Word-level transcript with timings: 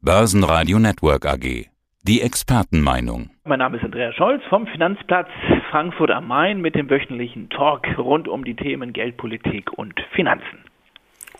Börsenradio 0.00 0.78
Network 0.78 1.26
AG. 1.26 1.66
Die 2.04 2.22
Expertenmeinung. 2.22 3.30
Mein 3.44 3.58
Name 3.58 3.78
ist 3.78 3.84
Andreas 3.84 4.14
Scholz 4.14 4.40
vom 4.48 4.68
Finanzplatz 4.68 5.26
Frankfurt 5.72 6.12
am 6.12 6.28
Main 6.28 6.60
mit 6.60 6.76
dem 6.76 6.88
wöchentlichen 6.88 7.50
Talk 7.50 7.84
rund 7.98 8.28
um 8.28 8.44
die 8.44 8.54
Themen 8.54 8.92
Geldpolitik 8.92 9.72
und 9.76 9.94
Finanzen 10.14 10.68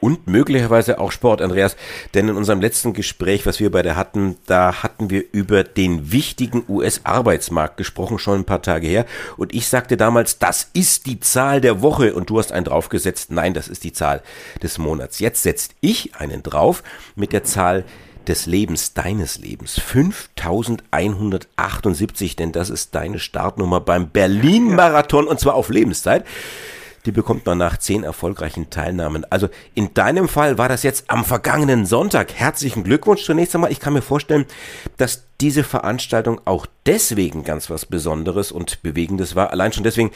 und 0.00 0.26
möglicherweise 0.26 0.98
auch 0.98 1.12
Sport, 1.12 1.42
Andreas. 1.42 1.76
Denn 2.14 2.28
in 2.28 2.36
unserem 2.36 2.60
letzten 2.60 2.92
Gespräch, 2.92 3.46
was 3.46 3.60
wir 3.60 3.70
beide 3.70 3.96
hatten, 3.96 4.36
da 4.46 4.82
hatten 4.82 5.10
wir 5.10 5.24
über 5.32 5.64
den 5.64 6.12
wichtigen 6.12 6.64
US-Arbeitsmarkt 6.68 7.76
gesprochen, 7.76 8.18
schon 8.18 8.40
ein 8.40 8.44
paar 8.44 8.62
Tage 8.62 8.86
her. 8.86 9.06
Und 9.36 9.54
ich 9.54 9.68
sagte 9.68 9.96
damals, 9.96 10.38
das 10.38 10.70
ist 10.72 11.06
die 11.06 11.20
Zahl 11.20 11.60
der 11.60 11.82
Woche. 11.82 12.14
Und 12.14 12.30
du 12.30 12.38
hast 12.38 12.52
einen 12.52 12.64
draufgesetzt, 12.64 13.32
nein, 13.32 13.54
das 13.54 13.68
ist 13.68 13.84
die 13.84 13.92
Zahl 13.92 14.22
des 14.62 14.78
Monats. 14.78 15.18
Jetzt 15.18 15.42
setzt 15.42 15.74
ich 15.80 16.14
einen 16.16 16.42
drauf 16.42 16.82
mit 17.16 17.32
der 17.32 17.44
Zahl 17.44 17.84
des 18.28 18.46
Lebens, 18.46 18.94
deines 18.94 19.38
Lebens. 19.38 19.80
5178, 19.80 22.36
denn 22.36 22.52
das 22.52 22.70
ist 22.70 22.94
deine 22.94 23.18
Startnummer 23.18 23.80
beim 23.80 24.10
Berlin-Marathon 24.10 25.26
und 25.26 25.40
zwar 25.40 25.54
auf 25.54 25.70
Lebenszeit 25.70 26.24
die 27.08 27.12
bekommt 27.12 27.46
man 27.46 27.56
nach 27.56 27.78
zehn 27.78 28.04
erfolgreichen 28.04 28.68
Teilnahmen. 28.68 29.24
Also 29.30 29.48
in 29.74 29.94
deinem 29.94 30.28
Fall 30.28 30.58
war 30.58 30.68
das 30.68 30.82
jetzt 30.82 31.08
am 31.08 31.24
vergangenen 31.24 31.86
Sonntag. 31.86 32.34
Herzlichen 32.34 32.84
Glückwunsch 32.84 33.24
zunächst 33.24 33.54
einmal. 33.54 33.72
Ich 33.72 33.80
kann 33.80 33.94
mir 33.94 34.02
vorstellen, 34.02 34.44
dass 34.98 35.24
diese 35.40 35.64
Veranstaltung 35.64 36.38
auch 36.44 36.66
deswegen 36.84 37.44
ganz 37.44 37.70
was 37.70 37.86
Besonderes 37.86 38.52
und 38.52 38.82
Bewegendes 38.82 39.36
war. 39.36 39.52
Allein 39.52 39.72
schon 39.72 39.84
deswegen, 39.84 40.10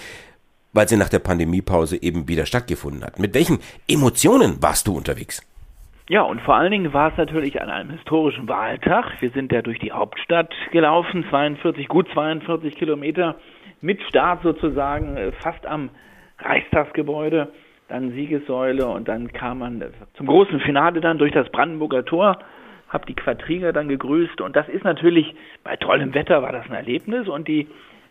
weil 0.75 0.87
sie 0.87 0.99
nach 0.99 1.09
der 1.09 1.21
Pandemiepause 1.21 2.03
eben 2.03 2.29
wieder 2.29 2.45
stattgefunden 2.45 3.05
hat. 3.05 3.19
Mit 3.19 3.33
welchen 3.33 3.61
Emotionen 3.89 4.59
warst 4.61 4.87
du 4.87 4.95
unterwegs? 4.95 5.41
Ja, 6.13 6.21
und 6.21 6.43
vor 6.43 6.57
allen 6.57 6.71
Dingen 6.71 6.93
war 6.93 7.11
es 7.11 7.17
natürlich 7.17 7.63
an 7.63 7.71
einem 7.71 7.89
historischen 7.89 8.47
Wahltag. 8.47 9.23
Wir 9.23 9.31
sind 9.31 9.51
ja 9.51 9.63
durch 9.63 9.79
die 9.79 9.93
Hauptstadt 9.93 10.53
gelaufen, 10.71 11.25
42, 11.31 11.89
gut 11.89 12.07
42 12.13 12.77
Kilometer 12.77 13.37
mit 13.81 14.03
Start 14.03 14.43
sozusagen 14.43 15.17
äh, 15.17 15.33
fast 15.33 15.65
am 15.65 15.89
Reichstagsgebäude, 16.39 17.51
dann 17.89 18.11
Siegessäule 18.11 18.89
und 18.89 19.09
dann 19.09 19.33
kam 19.33 19.61
man 19.61 19.83
zum 20.13 20.27
großen 20.27 20.61
Finale 20.61 21.01
dann 21.01 21.17
durch 21.17 21.33
das 21.33 21.49
Brandenburger 21.49 22.05
Tor, 22.05 22.41
habe 22.91 23.07
die 23.07 23.15
Quadriga 23.15 23.73
dann 23.73 23.89
gegrüßt. 23.89 24.43
Und 24.43 24.55
das 24.55 24.69
ist 24.69 24.85
natürlich, 24.85 25.35
bei 25.65 25.77
tollem 25.77 26.13
Wetter 26.13 26.43
war 26.43 26.53
das 26.53 26.67
ein 26.67 26.75
Erlebnis. 26.75 27.27
Und 27.27 27.49
die 27.49 27.69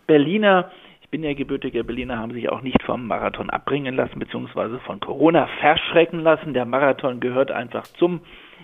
Berliner, 0.08 0.72
bin 1.12 1.24
ja 1.24 1.34
gebürtiger 1.34 1.84
Berliner, 1.84 2.18
haben 2.18 2.32
sich 2.32 2.50
auch 2.50 2.62
nicht 2.62 2.82
vom 2.84 3.06
Marathon 3.06 3.50
abbringen 3.50 3.96
lassen, 3.96 4.18
beziehungsweise 4.18 4.80
von 4.80 5.02
Corona 5.02 5.48
verschrecken 5.60 6.22
lassen. 6.22 6.54
Der 6.54 6.66
Marathon 6.66 7.20
gehört 7.20 7.52
einfach 7.52 7.84
zum 7.84 8.22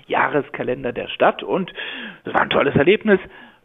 Jahreskalender 0.08 0.94
der 0.94 1.10
Stadt 1.10 1.44
und 1.44 1.74
es 2.24 2.34
war 2.34 2.42
ein 2.42 2.50
tolles 2.50 2.76
Erlebnis. 2.76 3.20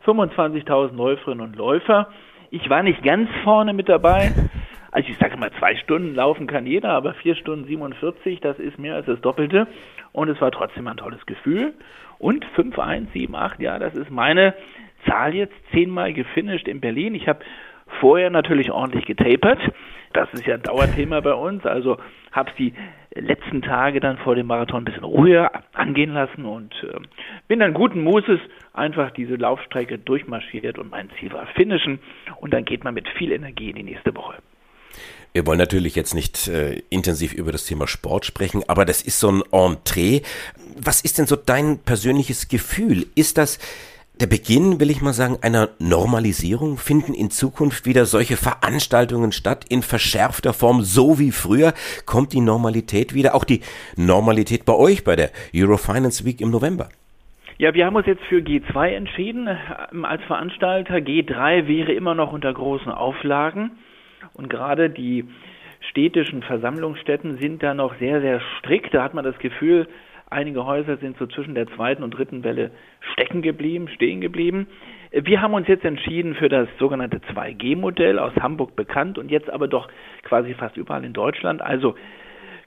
25.000 0.05 0.97
Läuferinnen 0.97 1.47
und 1.47 1.57
Läufer. 1.57 2.09
Ich 2.51 2.69
war 2.69 2.83
nicht 2.83 3.05
ganz 3.05 3.31
vorne 3.45 3.73
mit 3.73 3.89
dabei, 3.89 4.33
also 4.91 5.09
ich 5.09 5.17
sage 5.17 5.39
mal, 5.39 5.51
zwei 5.59 5.77
Stunden 5.77 6.15
laufen 6.15 6.47
kann 6.47 6.67
jeder, 6.67 6.91
aber 6.91 7.15
vier 7.15 7.35
Stunden 7.35 7.67
47, 7.67 8.41
das 8.41 8.59
ist 8.59 8.79
mehr 8.79 8.97
als 8.97 9.07
das 9.07 9.21
Doppelte. 9.21 9.67
Und 10.13 10.29
es 10.29 10.41
war 10.41 10.51
trotzdem 10.51 10.87
ein 10.87 10.99
tolles 10.99 11.25
Gefühl. 11.25 11.73
Und 12.19 12.45
5, 12.55 12.79
1, 12.79 13.13
7, 13.13 13.35
8, 13.35 13.61
ja, 13.61 13.79
das 13.79 13.95
ist 13.95 14.11
meine 14.11 14.55
Zahl 15.07 15.35
jetzt 15.35 15.55
zehnmal 15.73 16.13
gefinisht 16.13 16.69
in 16.69 16.81
Berlin. 16.81 17.15
Ich 17.15 17.27
habe 17.27 17.41
vorher 18.03 18.31
natürlich 18.31 18.73
ordentlich 18.73 19.07
getapert. 19.07 19.61
Das 20.13 20.29
ist 20.33 20.45
ja 20.45 20.55
ein 20.55 20.63
Dauerthema 20.63 21.21
bei 21.21 21.35
uns. 21.35 21.65
Also 21.65 21.99
habe 22.33 22.51
es 22.51 22.57
die 22.57 22.75
letzten 23.15 23.63
Tage 23.63 24.01
dann 24.01 24.19
vor 24.19 24.35
dem 24.35 24.49
Marathon 24.49 24.83
ein 24.83 24.85
bisschen 24.85 25.05
ruhiger 25.05 25.53
angehen 25.73 26.13
lassen 26.13 26.45
und 26.45 26.75
äh, 26.83 26.99
bin 27.47 27.61
dann 27.61 27.75
guten 27.75 28.03
Mutes 28.03 28.41
einfach 28.73 29.13
diese 29.13 29.37
Laufstrecke 29.37 29.99
durchmarschiert 29.99 30.79
und 30.79 30.91
mein 30.91 31.11
Ziel 31.19 31.33
war 31.33 31.47
finishen. 31.55 32.01
Und 32.41 32.53
dann 32.53 32.65
geht 32.65 32.83
man 32.83 32.93
mit 32.93 33.09
viel 33.17 33.31
Energie 33.31 33.71
in 33.71 33.77
die 33.77 33.85
nächste 33.85 34.15
Woche. 34.17 34.35
Wir 35.33 35.47
wollen 35.47 35.59
natürlich 35.59 35.95
jetzt 35.95 36.15
nicht 36.15 36.49
äh, 36.49 36.83
intensiv 36.91 37.33
über 37.33 37.53
das 37.53 37.65
Thema 37.65 37.87
Sport 37.87 38.27
sprechen, 38.27 38.65
aber 38.67 38.85
das 38.85 39.01
ist 39.01 39.21
so 39.21 39.31
ein 39.31 39.43
Entree. 39.53 40.23
Was 40.77 41.03
ist 41.03 41.19
denn 41.19 41.27
so 41.27 41.37
dein 41.37 41.79
persönliches 41.79 42.49
Gefühl? 42.49 43.07
Ist 43.15 43.39
das 43.39 43.59
der 44.23 44.29
Beginn, 44.29 44.79
will 44.79 44.89
ich 44.89 45.03
mal 45.03 45.13
sagen, 45.13 45.39
einer 45.43 45.71
Normalisierung? 45.81 46.77
Finden 46.79 47.13
in 47.13 47.31
Zukunft 47.31 47.87
wieder 47.87 48.05
solche 48.05 48.37
Veranstaltungen 48.37 49.33
statt 49.33 49.65
in 49.69 49.83
verschärfter 49.83 50.53
Form, 50.53 50.83
so 50.83 51.19
wie 51.19 51.33
früher? 51.33 51.73
Kommt 52.07 52.33
die 52.33 52.41
Normalität 52.41 53.15
wieder? 53.15 53.35
Auch 53.35 53.43
die 53.43 53.63
Normalität 53.97 54.65
bei 54.65 54.75
euch, 54.75 55.03
bei 55.03 55.17
der 55.17 55.31
Eurofinance 55.53 56.25
Week 56.25 56.41
im 56.41 56.53
November? 56.53 56.89
Ja, 57.59 57.75
wir 57.75 57.85
haben 57.85 57.97
uns 57.97 58.07
jetzt 58.07 58.23
für 58.29 58.39
G2 58.39 58.91
entschieden 58.91 59.49
ähm, 59.93 60.05
als 60.05 60.23
Veranstalter. 60.23 60.95
G3 60.99 61.67
wäre 61.67 61.93
immer 61.93 62.15
noch 62.15 62.33
unter 62.33 62.55
großen 62.55 62.93
Auflagen. 62.93 63.73
Und 64.35 64.49
gerade 64.49 64.89
die 64.89 65.25
städtischen 65.91 66.45
Versammlungsstätten 66.45 67.39
sind 67.39 67.61
da 67.61 67.75
noch 67.75 67.99
sehr, 67.99 68.21
sehr 68.21 68.41
strikt. 68.59 68.95
Da 68.95 69.03
hat 69.03 69.15
man 69.15 69.25
das 69.25 69.39
Gefühl, 69.39 69.89
einige 70.33 70.67
Häuser 70.67 70.97
sind 70.97 71.17
so 71.19 71.27
zwischen 71.27 71.55
der 71.55 71.67
zweiten 71.69 72.03
und 72.03 72.13
dritten 72.13 72.43
Welle 72.43 72.71
stecken 73.13 73.43
geblieben, 73.43 73.89
stehen 73.89 74.21
geblieben. 74.21 74.67
Wir 75.13 75.43
haben 75.43 75.55
uns 75.55 75.69
jetzt 75.69 75.85
entschieden 75.85 76.35
für 76.35 76.49
das 76.49 76.69
sogenannte 76.79 77.19
2G-Modell, 77.35 78.19
aus 78.19 78.35
Hamburg 78.41 78.75
bekannt 78.75 79.19
und 79.19 79.31
jetzt 79.31 79.51
aber 79.51 79.69
doch 79.69 79.89
quasi 80.23 80.55
fast 80.55 80.77
überall 80.77 81.05
in 81.05 81.13
Deutschland. 81.13 81.63
Also 81.63 81.95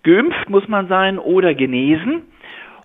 geimpft 0.04 0.50
muss 0.50 0.68
man 0.68 0.88
sein 0.88 1.20
oder 1.20 1.54
genesen. 1.56 2.24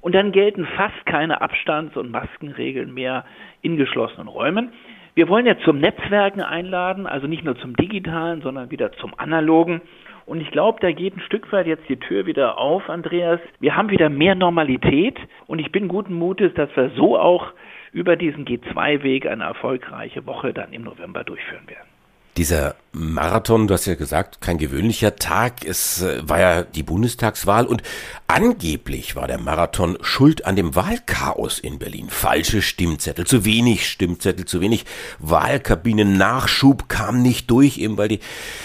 Und 0.01 0.15
dann 0.15 0.33
gelten 0.33 0.67
fast 0.77 1.05
keine 1.05 1.43
Abstands- 1.43 1.97
und 1.97 2.11
Maskenregeln 2.11 2.95
mehr 2.95 3.27
in 3.61 3.77
geschlossenen 3.77 4.29
Räumen. 4.29 4.73
Wir 5.15 5.29
wollen 5.29 5.45
ja 5.45 5.59
zum 5.59 5.79
Netzwerken 5.79 6.41
einladen, 6.41 7.07
also 7.07 7.27
nicht 7.27 7.45
nur 7.45 7.57
zum 7.57 7.77
digitalen, 7.77 8.41
sondern 8.41 8.71
wieder 8.71 8.93
zum 8.93 9.13
analogen. 9.19 9.83
Und 10.31 10.41
ich 10.41 10.53
glaube, 10.53 10.79
da 10.81 10.93
geht 10.93 11.17
ein 11.17 11.23
Stück 11.23 11.51
weit 11.51 11.67
jetzt 11.67 11.89
die 11.89 11.97
Tür 11.97 12.25
wieder 12.25 12.57
auf, 12.57 12.89
Andreas. 12.89 13.41
Wir 13.59 13.75
haben 13.75 13.91
wieder 13.91 14.09
mehr 14.09 14.37
Normalität 14.37 15.19
und 15.49 15.59
ich 15.59 15.73
bin 15.73 15.89
guten 15.89 16.15
Mutes, 16.15 16.55
dass 16.55 16.69
wir 16.77 16.91
so 16.91 17.19
auch 17.19 17.49
über 17.91 18.15
diesen 18.15 18.45
G2-Weg 18.45 19.27
eine 19.27 19.43
erfolgreiche 19.43 20.25
Woche 20.27 20.53
dann 20.53 20.73
im 20.73 20.85
November 20.85 21.25
durchführen 21.25 21.67
werden. 21.67 21.90
Dieser 22.37 22.77
Marathon, 22.93 23.67
du 23.67 23.75
hast 23.75 23.87
ja 23.87 23.97
gesagt, 23.97 24.41
kein 24.41 24.57
gewöhnlicher 24.57 25.17
Tag. 25.17 25.65
Es 25.65 26.03
äh, 26.03 26.29
war 26.29 26.39
ja 26.39 26.63
die 26.63 26.85
Bundestagswahl 26.85 27.67
und 27.67 27.83
angeblich 28.29 29.17
war 29.17 29.27
der 29.27 29.39
Marathon 29.39 29.99
schuld 30.01 30.45
an 30.45 30.55
dem 30.55 30.77
Wahlchaos 30.77 31.59
in 31.59 31.81
Berlin. 31.81 32.09
Falsche 32.09 32.63
Stimmzettel, 32.63 33.27
zu 33.27 33.45
wenig 33.45 33.89
Stimmzettel, 33.89 34.45
zu 34.45 34.61
wenig 34.61 34.87
Wahlkabinen, 35.19 36.17
Nachschub 36.19 36.89
kam 36.89 37.21
nicht 37.21 37.51
durch, 37.51 37.79
eben 37.79 37.99
weil 37.99 38.09
die 38.09 38.21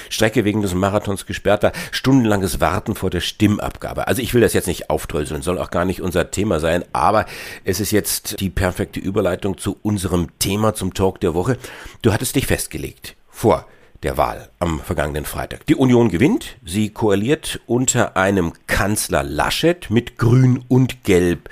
Strecke 0.09 0.45
wegen 0.45 0.61
des 0.61 0.75
Marathons 0.75 1.25
gesperrt 1.25 1.63
war. 1.63 1.71
Stundenlanges 1.91 2.59
Warten 2.59 2.93
vor 2.93 3.09
der 3.09 3.21
Stimmabgabe. 3.21 4.07
Also 4.07 4.21
ich 4.21 4.33
will 4.35 4.41
das 4.41 4.53
jetzt 4.53 4.67
nicht 4.67 4.91
aufdröseln, 4.91 5.41
soll 5.41 5.57
auch 5.57 5.71
gar 5.71 5.85
nicht 5.85 6.01
unser 6.01 6.29
Thema 6.29 6.59
sein, 6.59 6.85
aber 6.93 7.25
es 7.63 7.79
ist 7.79 7.91
jetzt 7.91 8.39
die 8.39 8.51
perfekte 8.51 8.99
Überleitung 8.99 9.57
zu 9.57 9.77
unserem 9.81 10.37
Thema, 10.37 10.75
zum 10.75 10.93
Talk 10.93 11.19
der 11.19 11.33
Woche. 11.33 11.57
Du 12.03 12.13
hattest 12.13 12.35
dich 12.35 12.47
festgelegt 12.47 13.15
vor 13.35 13.65
der 14.01 14.17
Wahl 14.17 14.47
am 14.59 14.79
vergangenen 14.79 15.25
Freitag. 15.25 15.65
Die 15.65 15.75
Union 15.75 16.09
gewinnt, 16.09 16.55
sie 16.63 16.89
koaliert 16.89 17.59
unter 17.67 18.15
einem 18.15 18.53
Kanzler 18.65 19.23
Laschet 19.23 19.89
mit 19.89 20.17
Grün 20.17 20.63
und 20.69 21.03
Gelb 21.03 21.49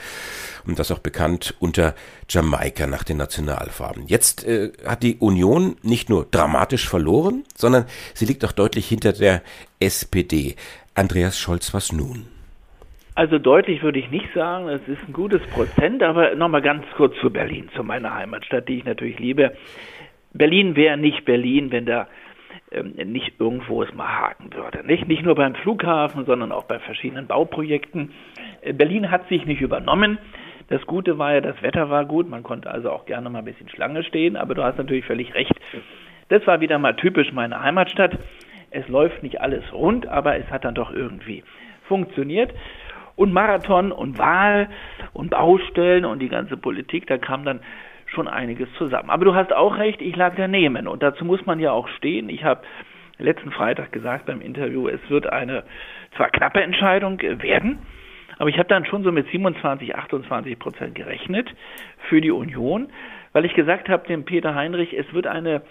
und 0.66 0.79
das 0.79 0.91
auch 0.91 0.99
bekannt 0.99 1.55
unter 1.59 1.93
Jamaika 2.29 2.88
nach 2.88 3.03
den 3.03 3.17
Nationalfarben. 3.17 4.07
Jetzt 4.07 4.47
äh, 4.47 4.72
hat 4.85 5.03
die 5.03 5.17
Union 5.17 5.75
nicht 5.83 6.09
nur 6.09 6.25
dramatisch 6.31 6.88
verloren, 6.88 7.43
sondern 7.53 7.85
sie 8.13 8.25
liegt 8.25 8.45
auch 8.45 8.53
deutlich 8.53 8.88
hinter 8.88 9.11
der 9.11 9.41
SPD. 9.81 10.55
Andreas 10.95 11.38
Scholz, 11.38 11.73
was 11.73 11.91
nun? 11.91 12.27
Also 13.16 13.38
deutlich 13.39 13.83
würde 13.83 13.99
ich 13.99 14.09
nicht 14.09 14.33
sagen, 14.33 14.69
es 14.69 14.81
ist 14.88 15.05
ein 15.05 15.13
gutes 15.13 15.41
Prozent, 15.47 16.01
aber 16.01 16.33
nochmal 16.35 16.61
ganz 16.61 16.85
kurz 16.95 17.13
zu 17.19 17.29
Berlin, 17.29 17.69
zu 17.75 17.83
meiner 17.83 18.16
Heimatstadt, 18.16 18.69
die 18.69 18.78
ich 18.78 18.85
natürlich 18.85 19.19
liebe. 19.19 19.52
Berlin 20.34 20.76
wäre 20.76 20.97
nicht 20.97 21.26
Berlin, 21.26 21.72
wenn 21.72 21.85
da 21.85 22.08
ähm, 22.72 22.94
nicht 23.12 23.40
irgendwo 23.40 23.84
es 23.84 23.94
mal 23.94 24.08
haken 24.08 24.53
würde. 24.53 24.85
Nicht? 24.85 25.08
nicht 25.08 25.24
nur 25.24 25.35
beim 25.35 25.56
Flughafen, 25.56 26.26
sondern 26.26 26.52
auch 26.52 26.64
bei 26.64 26.80
verschiedenen 26.80 27.28
Bauprojekten. 27.28 28.12
Äh, 28.62 28.74
Berlin 28.74 29.12
hat 29.12 29.28
sich 29.30 29.46
nicht 29.46 29.62
übernommen. 29.62 30.18
Das 30.70 30.85
Gute 30.85 31.18
war 31.18 31.34
ja, 31.34 31.41
das 31.41 31.62
Wetter 31.62 31.90
war 31.90 32.06
gut, 32.06 32.30
man 32.30 32.41
konnte 32.41 32.72
also 32.72 32.90
auch 32.90 33.06
gerne 33.06 33.30
mal 33.30 33.40
ein 33.40 33.46
bisschen 33.46 33.70
Schlange 33.70 34.03
stehen, 34.03 34.38
aber 34.38 34.56
du 34.56 34.64
hast 34.64 34.78
natürlich 34.78 35.06
völlig 35.06 35.34
recht. 35.35 35.53
Das 36.30 36.47
war 36.47 36.62
wieder 36.62 36.80
mal 36.80 36.96
typisch 36.96 37.32
meine 37.34 37.62
Heimatstadt. 37.62 38.18
Es 38.72 38.88
läuft 38.88 39.22
nicht 39.22 39.41
alles 39.41 39.64
rund, 39.74 40.08
aber 40.08 40.38
es 40.38 40.50
hat 40.50 40.66
dann 40.66 40.74
doch 40.74 40.91
irgendwie 40.91 41.44
funktioniert. 41.88 42.53
Und 43.16 43.34
Marathon 43.34 43.91
und 43.91 44.18
Wahl 44.18 44.70
und 45.12 45.30
Baustellen 45.30 46.06
und 46.06 46.20
die 46.20 46.30
ganze 46.30 46.58
Politik, 46.58 47.06
da 47.06 47.18
kam 47.20 47.46
dann 47.46 47.59
schon 48.13 48.27
einiges 48.27 48.67
zusammen. 48.77 49.09
Aber 49.09 49.25
du 49.25 49.35
hast 49.35 49.53
auch 49.53 49.77
recht, 49.77 50.01
ich 50.01 50.15
lag 50.15 50.33
daneben 50.35 50.87
und 50.87 51.03
dazu 51.03 51.25
muss 51.25 51.45
man 51.45 51.59
ja 51.59 51.71
auch 51.71 51.87
stehen. 51.89 52.29
Ich 52.29 52.43
habe 52.43 52.61
letzten 53.17 53.51
Freitag 53.51 53.91
gesagt 53.91 54.25
beim 54.25 54.41
Interview, 54.41 54.87
es 54.87 54.99
wird 55.09 55.27
eine 55.27 55.63
zwar 56.15 56.29
knappe 56.29 56.61
Entscheidung 56.61 57.19
werden, 57.21 57.79
Aber 58.37 58.49
ich 58.49 58.57
habe 58.57 58.67
dann 58.67 58.85
schon 58.85 59.03
so 59.03 59.11
mit 59.11 59.29
27, 59.29 59.95
28 59.95 60.59
Prozent 60.59 60.95
gerechnet 60.95 61.49
für 62.09 62.21
die 62.21 62.31
Union, 62.31 62.89
weil 63.31 63.45
ich 63.45 63.53
gesagt 63.53 63.89
habe 63.89 64.07
dem 64.07 64.25
Peter 64.25 64.55
Heinrich, 64.55 64.93
es 64.93 65.11
wird 65.13 65.27
eine 65.27 65.61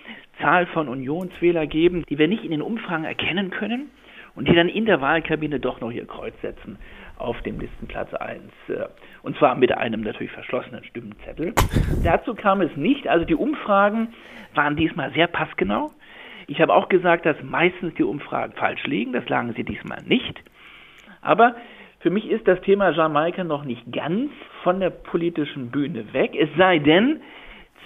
Zahl 0.40 0.66
von 0.66 0.88
Unionswähler 0.88 1.66
geben, 1.66 2.04
die 2.08 2.18
wir 2.18 2.28
nicht 2.28 2.44
in 2.44 2.50
den 2.50 2.62
Umfragen 2.62 3.04
erkennen 3.04 3.50
können 3.50 3.90
und 4.34 4.48
die 4.48 4.54
dann 4.54 4.68
in 4.68 4.86
der 4.86 5.00
Wahlkabine 5.00 5.60
doch 5.60 5.80
noch 5.80 5.90
ihr 5.90 6.06
Kreuz 6.06 6.34
setzen 6.40 6.78
auf 7.22 7.40
dem 7.42 7.60
Listenplatz 7.60 8.12
1. 8.14 8.42
Äh, 8.68 8.86
und 9.22 9.36
zwar 9.38 9.54
mit 9.54 9.72
einem 9.72 10.02
natürlich 10.02 10.32
verschlossenen 10.32 10.84
Stimmenzettel. 10.84 11.54
Dazu 12.04 12.34
kam 12.34 12.60
es 12.60 12.76
nicht. 12.76 13.08
Also 13.08 13.24
die 13.24 13.34
Umfragen 13.34 14.14
waren 14.54 14.76
diesmal 14.76 15.12
sehr 15.12 15.26
passgenau. 15.26 15.92
Ich 16.46 16.60
habe 16.60 16.74
auch 16.74 16.88
gesagt, 16.88 17.24
dass 17.24 17.36
meistens 17.42 17.94
die 17.94 18.02
Umfragen 18.02 18.52
falsch 18.54 18.84
liegen. 18.84 19.12
Das 19.12 19.28
lagen 19.28 19.54
sie 19.54 19.64
diesmal 19.64 20.02
nicht. 20.04 20.42
Aber 21.20 21.54
für 22.00 22.10
mich 22.10 22.28
ist 22.28 22.48
das 22.48 22.60
Thema 22.62 22.90
Jamaika 22.90 23.44
noch 23.44 23.64
nicht 23.64 23.90
ganz 23.92 24.30
von 24.64 24.80
der 24.80 24.90
politischen 24.90 25.70
Bühne 25.70 26.12
weg. 26.12 26.32
Es 26.36 26.48
sei 26.58 26.78
denn, 26.80 27.20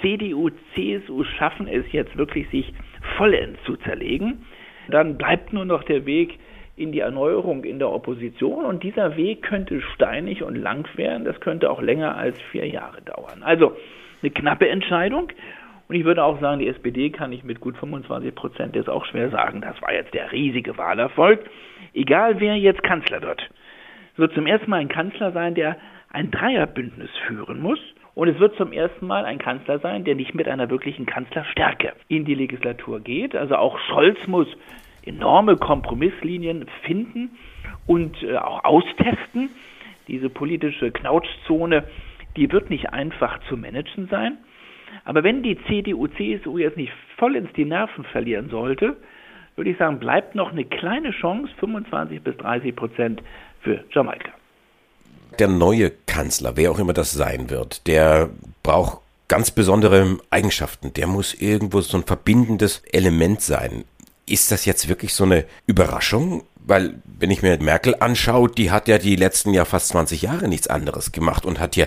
CDU, 0.01 0.51
CSU 0.75 1.25
schaffen 1.25 1.69
es 1.69 1.85
jetzt 1.93 2.17
wirklich, 2.17 2.49
sich 2.49 2.73
vollends 3.17 3.63
zu 3.65 3.77
zerlegen. 3.77 4.47
Dann 4.89 5.19
bleibt 5.19 5.53
nur 5.53 5.65
noch 5.65 5.83
der 5.85 6.07
Weg 6.07 6.39
in 6.77 6.93
die 6.93 7.01
Erneuerung 7.01 7.65
in 7.65 7.79
der 7.79 7.91
Opposition 7.91 8.67
und 8.67 8.83
dieser 8.83 9.17
Weg 9.17 9.43
könnte 9.43 9.81
steinig 9.95 10.43
und 10.43 10.55
lang 10.55 10.87
werden. 10.97 11.25
Das 11.25 11.41
könnte 11.41 11.71
auch 11.71 11.81
länger 11.81 12.17
als 12.17 12.41
vier 12.53 12.67
Jahre 12.69 13.01
dauern. 13.03 13.43
Also 13.43 13.77
eine 14.23 14.31
knappe 14.31 14.69
Entscheidung. 14.69 15.33
Und 15.89 15.95
ich 15.95 16.05
würde 16.05 16.25
auch 16.25 16.41
sagen, 16.41 16.59
die 16.59 16.69
SPD 16.69 17.11
kann 17.11 17.33
ich 17.33 17.45
mit 17.45 17.61
gut 17.61 17.77
25 17.79 18.35
Prozent 18.35 18.77
jetzt 18.77 18.89
auch 18.89 19.05
schwer 19.07 19.31
sagen, 19.31 19.61
das 19.61 19.81
war 19.83 19.93
jetzt 19.95 20.13
der 20.15 20.33
riesige 20.33 20.77
Wahlerfolg. 20.77 21.49
Egal 21.95 22.41
wer 22.41 22.57
jetzt 22.57 22.83
Kanzler 22.83 23.23
wird, 23.23 23.49
wird 24.17 24.35
zum 24.35 24.47
ersten 24.47 24.71
Mal 24.71 24.81
ein 24.81 24.89
Kanzler 24.89 25.33
sein, 25.33 25.55
der 25.55 25.77
ein 26.11 26.31
Dreierbündnis 26.31 27.11
führen 27.27 27.61
muss. 27.61 27.79
Und 28.15 28.29
es 28.29 28.39
wird 28.39 28.57
zum 28.57 28.73
ersten 28.73 29.07
Mal 29.07 29.25
ein 29.25 29.39
Kanzler 29.39 29.79
sein, 29.79 30.05
der 30.05 30.15
nicht 30.15 30.35
mit 30.35 30.49
einer 30.49 30.71
wirklichen 30.71 31.07
Kanzlerstärke 31.07 31.93
in 32.09 32.25
die 32.25 32.35
Legislatur 32.35 33.01
geht. 33.01 33.37
Also 33.37 33.57
auch 33.57 33.79
Scholz 33.79 34.19
muss 34.27 34.49
enorme 35.07 35.57
Kompromisslinien 35.57 36.67
finden 36.83 37.31
und 37.87 38.23
äh, 38.23 38.37
auch 38.37 38.65
austesten. 38.65 39.51
Diese 40.09 40.29
politische 40.29 40.91
Knautschzone, 40.91 41.85
die 42.37 42.53
wird 42.53 42.71
nicht 42.71 42.91
einfach 42.91 43.41
zu 43.49 43.57
managen 43.57 44.09
sein. 44.09 44.39
Aber 45.05 45.25
wenn 45.25 45.43
die 45.43 45.59
CDU, 45.67 46.07
CSU 46.09 46.59
jetzt 46.59 46.77
nicht 46.77 46.93
vollends 47.17 47.53
die 47.55 47.65
Nerven 47.65 48.05
verlieren 48.05 48.51
sollte, 48.51 48.97
würde 49.57 49.71
ich 49.71 49.79
sagen, 49.79 49.99
bleibt 49.99 50.35
noch 50.35 50.53
eine 50.53 50.65
kleine 50.65 51.11
Chance, 51.13 51.53
25 51.59 52.23
bis 52.23 52.37
30 52.37 52.77
Prozent 52.77 53.23
für 53.63 53.85
Jamaika. 53.91 54.31
Der 55.39 55.49
neue 55.49 55.91
Kanzler, 56.07 56.57
wer 56.57 56.71
auch 56.71 56.79
immer 56.79 56.93
das 56.93 57.13
sein 57.13 57.51
wird, 57.51 57.87
der 57.87 58.31
braucht 58.63 59.01
ganz 59.29 59.51
besondere 59.51 60.19
Eigenschaften. 60.31 60.93
Der 60.95 61.07
muss 61.07 61.35
irgendwo 61.35 61.81
so 61.81 61.99
ein 61.99 62.05
verbindendes 62.05 62.83
Element 62.93 63.41
sein. 63.41 63.85
Ist 64.29 64.51
das 64.51 64.65
jetzt 64.65 64.89
wirklich 64.89 65.15
so 65.15 65.25
eine 65.25 65.45
Überraschung? 65.67 66.43
Weil, 66.69 67.01
wenn 67.05 67.31
ich 67.31 67.43
mir 67.43 67.57
Merkel 67.63 67.95
anschaue, 68.01 68.51
die 68.51 68.73
hat 68.73 68.89
ja 68.89 68.99
die 68.99 69.15
letzten 69.15 69.55
ja 69.55 69.65
fast 69.65 69.89
20 69.89 70.23
Jahre 70.23 70.49
nichts 70.49 70.67
anderes 70.67 71.13
gemacht 71.13 71.47
und 71.47 71.61
hat 71.61 71.77
hier 71.77 71.87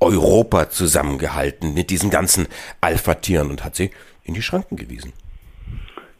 Europa 0.00 0.68
zusammengehalten 0.68 1.72
mit 1.72 1.88
diesen 1.88 2.10
ganzen 2.10 2.46
Alpha-Tieren 2.82 3.48
und 3.48 3.64
hat 3.64 3.74
sie 3.74 3.90
in 4.24 4.34
die 4.34 4.42
Schranken 4.42 4.76
gewiesen. 4.76 5.14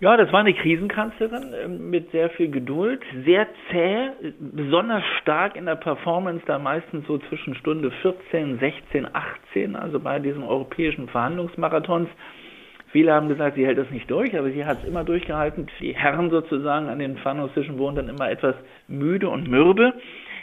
Ja, 0.00 0.16
das 0.16 0.32
war 0.32 0.40
eine 0.40 0.54
Krisenkanzlerin 0.54 1.52
ähm, 1.60 1.90
mit 1.90 2.12
sehr 2.12 2.30
viel 2.30 2.50
Geduld, 2.50 3.02
sehr 3.24 3.48
zäh, 3.70 4.10
besonders 4.38 5.02
stark 5.20 5.56
in 5.56 5.66
der 5.66 5.74
Performance, 5.74 6.44
da 6.46 6.58
meistens 6.58 7.04
so 7.08 7.18
zwischen 7.18 7.56
Stunde 7.56 7.90
14, 8.02 8.60
16, 8.60 9.08
18, 9.12 9.74
also 9.74 9.98
bei 9.98 10.20
diesen 10.20 10.44
europäischen 10.44 11.08
Verhandlungsmarathons. 11.08 12.08
Viele 12.98 13.12
haben 13.12 13.28
gesagt, 13.28 13.54
sie 13.54 13.64
hält 13.64 13.78
das 13.78 13.88
nicht 13.90 14.10
durch, 14.10 14.36
aber 14.36 14.50
sie 14.50 14.64
hat 14.64 14.78
es 14.82 14.88
immer 14.88 15.04
durchgehalten. 15.04 15.68
Die 15.78 15.94
Herren 15.94 16.30
sozusagen 16.30 16.88
an 16.88 16.98
den 16.98 17.16
Pfannhaussischen 17.16 17.78
wurden 17.78 17.94
dann 17.94 18.08
immer 18.08 18.28
etwas 18.28 18.56
müde 18.88 19.28
und 19.28 19.46
mürbe. 19.46 19.94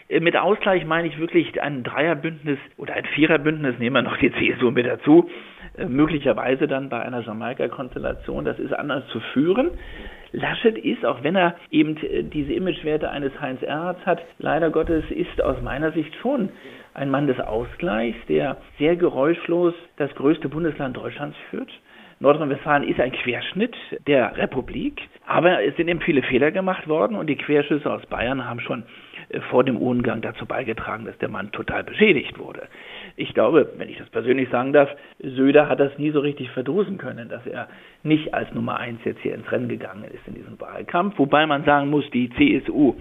Äh, 0.07 0.21
mit 0.21 0.37
Ausgleich 0.37 0.85
meine 0.85 1.09
ich 1.09 1.19
wirklich 1.19 1.61
ein 1.61 1.83
Dreierbündnis 1.83 2.57
oder 2.77 2.93
ein 2.93 3.03
Viererbündnis, 3.13 3.77
nehmen 3.77 3.97
wir 3.97 4.03
noch 4.03 4.15
die 4.15 4.31
CSU 4.31 4.71
mit 4.71 4.85
dazu, 4.85 5.29
äh, 5.77 5.85
möglicherweise 5.85 6.65
dann 6.65 6.87
bei 6.87 7.01
einer 7.01 7.23
Jamaika-Konstellation, 7.23 8.45
das 8.45 8.57
ist 8.57 8.71
anders 8.71 9.05
zu 9.09 9.19
führen. 9.33 9.71
Laschet 10.31 10.77
ist, 10.77 11.05
auch 11.05 11.23
wenn 11.23 11.35
er 11.35 11.55
eben 11.71 11.97
äh, 11.97 12.23
diese 12.23 12.53
Imagewerte 12.53 13.09
eines 13.09 13.33
Heinz 13.41 13.63
Erhardt 13.63 14.05
hat, 14.05 14.21
leider 14.39 14.69
Gottes 14.69 15.03
ist 15.09 15.43
aus 15.43 15.61
meiner 15.61 15.91
Sicht 15.91 16.15
schon 16.21 16.47
ein 16.93 17.09
Mann 17.09 17.27
des 17.27 17.41
Ausgleichs, 17.41 18.17
der 18.29 18.55
sehr 18.79 18.95
geräuschlos 18.95 19.73
das 19.97 20.15
größte 20.15 20.47
Bundesland 20.47 20.95
Deutschlands 20.95 21.35
führt. 21.49 21.69
Nordrhein-Westfalen 22.19 22.87
ist 22.87 22.99
ein 22.99 23.11
Querschnitt 23.11 23.75
der 24.07 24.37
Republik, 24.37 25.01
aber 25.27 25.63
es 25.63 25.75
sind 25.75 25.89
eben 25.89 25.99
viele 25.99 26.23
Fehler 26.23 26.51
gemacht 26.51 26.87
worden 26.87 27.17
und 27.17 27.27
die 27.27 27.35
Querschüsse 27.35 27.91
aus 27.91 28.05
Bayern 28.05 28.47
haben 28.47 28.61
schon 28.61 28.83
äh, 29.29 29.41
vor 29.49 29.65
dem 29.65 29.77
Urngang 29.77 30.21
dazu 30.21 30.45
beigetragen, 30.45 31.05
dass 31.05 31.17
der 31.17 31.27
Mann 31.27 31.51
total 31.51 31.83
beschädigt 31.83 32.39
wurde. 32.39 32.67
Ich 33.17 33.33
glaube, 33.33 33.73
wenn 33.77 33.89
ich 33.89 33.97
das 33.97 34.09
persönlich 34.09 34.49
sagen 34.49 34.71
darf, 34.71 34.89
Söder 35.19 35.67
hat 35.67 35.81
das 35.81 35.97
nie 35.97 36.11
so 36.11 36.21
richtig 36.21 36.49
verdrusen 36.51 36.97
können, 36.97 37.27
dass 37.27 37.45
er 37.45 37.67
nicht 38.03 38.33
als 38.33 38.53
Nummer 38.53 38.77
eins 38.79 38.99
jetzt 39.03 39.19
hier 39.21 39.35
ins 39.35 39.51
Rennen 39.51 39.67
gegangen 39.67 40.05
ist 40.05 40.25
in 40.25 40.35
diesem 40.35 40.59
Wahlkampf. 40.59 41.19
Wobei 41.19 41.45
man 41.45 41.65
sagen 41.65 41.89
muss, 41.89 42.09
die 42.11 42.29
CSU 42.29 42.95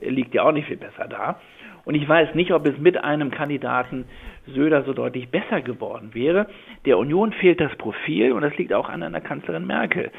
liegt 0.00 0.34
ja 0.34 0.44
auch 0.44 0.52
nicht 0.52 0.66
viel 0.66 0.76
besser 0.76 1.08
da. 1.08 1.40
Und 1.84 1.94
ich 1.94 2.08
weiß 2.08 2.34
nicht, 2.34 2.52
ob 2.52 2.66
es 2.66 2.78
mit 2.78 3.02
einem 3.02 3.30
Kandidaten 3.30 4.04
Söder 4.46 4.82
so 4.82 4.92
deutlich 4.92 5.28
besser 5.28 5.60
geworden 5.60 6.10
wäre. 6.12 6.46
Der 6.84 6.98
Union 6.98 7.32
fehlt 7.32 7.60
das 7.60 7.74
Profil 7.76 8.32
und 8.32 8.42
das 8.42 8.56
liegt 8.56 8.72
auch 8.72 8.88
an 8.88 9.02
einer 9.02 9.20
Kanzlerin 9.20 9.66
Merkel. 9.66 10.10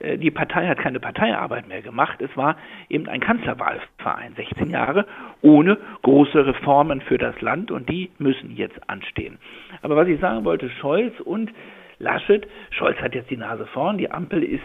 Äh, 0.00 0.18
die 0.18 0.30
Partei 0.30 0.66
hat 0.66 0.78
keine 0.78 1.00
Parteiarbeit 1.00 1.68
mehr 1.68 1.82
gemacht. 1.82 2.20
Es 2.20 2.34
war 2.36 2.56
eben 2.88 3.08
ein 3.08 3.20
Kanzlerwahlverein, 3.20 4.34
16 4.36 4.70
Jahre, 4.70 5.06
ohne 5.42 5.78
große 6.02 6.46
Reformen 6.46 7.00
für 7.00 7.18
das 7.18 7.40
Land 7.40 7.70
und 7.70 7.88
die 7.88 8.10
müssen 8.18 8.56
jetzt 8.56 8.78
anstehen. 8.88 9.38
Aber 9.82 9.96
was 9.96 10.08
ich 10.08 10.20
sagen 10.20 10.44
wollte, 10.44 10.70
Scholz 10.70 11.18
und 11.20 11.52
Laschet, 11.98 12.46
Scholz 12.70 12.96
hat 12.98 13.14
jetzt 13.14 13.30
die 13.30 13.36
Nase 13.36 13.66
vorn, 13.66 13.98
die 13.98 14.10
Ampel 14.10 14.44
ist 14.44 14.62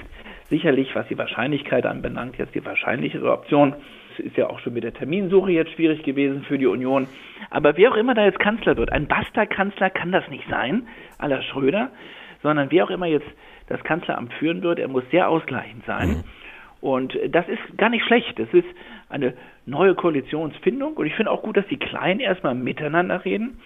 sicherlich, 0.49 0.93
was 0.93 1.07
die 1.07 1.17
Wahrscheinlichkeit 1.17 1.85
anbelangt, 1.85 2.37
jetzt 2.37 2.53
die 2.53 2.63
wahrscheinlichere 2.63 3.31
Option. 3.31 3.73
Ist 4.19 4.37
ja 4.37 4.49
auch 4.49 4.59
schon 4.59 4.73
mit 4.73 4.83
der 4.83 4.93
Terminsuche 4.93 5.51
jetzt 5.51 5.71
schwierig 5.73 6.03
gewesen 6.03 6.43
für 6.43 6.57
die 6.57 6.67
Union. 6.67 7.07
Aber 7.49 7.77
wer 7.77 7.91
auch 7.91 7.95
immer 7.95 8.13
da 8.13 8.25
jetzt 8.25 8.39
Kanzler 8.39 8.77
wird, 8.77 8.91
ein 8.91 9.07
Basta-Kanzler 9.07 9.89
kann 9.89 10.11
das 10.11 10.27
nicht 10.29 10.47
sein, 10.49 10.87
aller 11.17 11.41
Schröder, 11.41 11.91
sondern 12.41 12.71
wer 12.71 12.85
auch 12.85 12.89
immer 12.89 13.07
jetzt 13.07 13.27
das 13.67 13.83
Kanzleramt 13.83 14.33
führen 14.33 14.61
wird, 14.61 14.79
er 14.79 14.87
muss 14.87 15.03
sehr 15.11 15.29
ausgleichend 15.29 15.85
sein. 15.85 16.09
Mhm. 16.09 16.23
Und 16.81 17.17
das 17.29 17.47
ist 17.47 17.77
gar 17.77 17.89
nicht 17.89 18.05
schlecht. 18.05 18.37
Das 18.37 18.49
ist 18.53 18.67
eine 19.07 19.33
neue 19.65 19.95
Koalitionsfindung. 19.95 20.95
Und 20.95 21.05
ich 21.05 21.15
finde 21.15 21.31
auch 21.31 21.41
gut, 21.41 21.55
dass 21.55 21.65
die 21.67 21.77
Kleinen 21.77 22.19
erstmal 22.19 22.55
miteinander 22.55 23.23
reden 23.23 23.61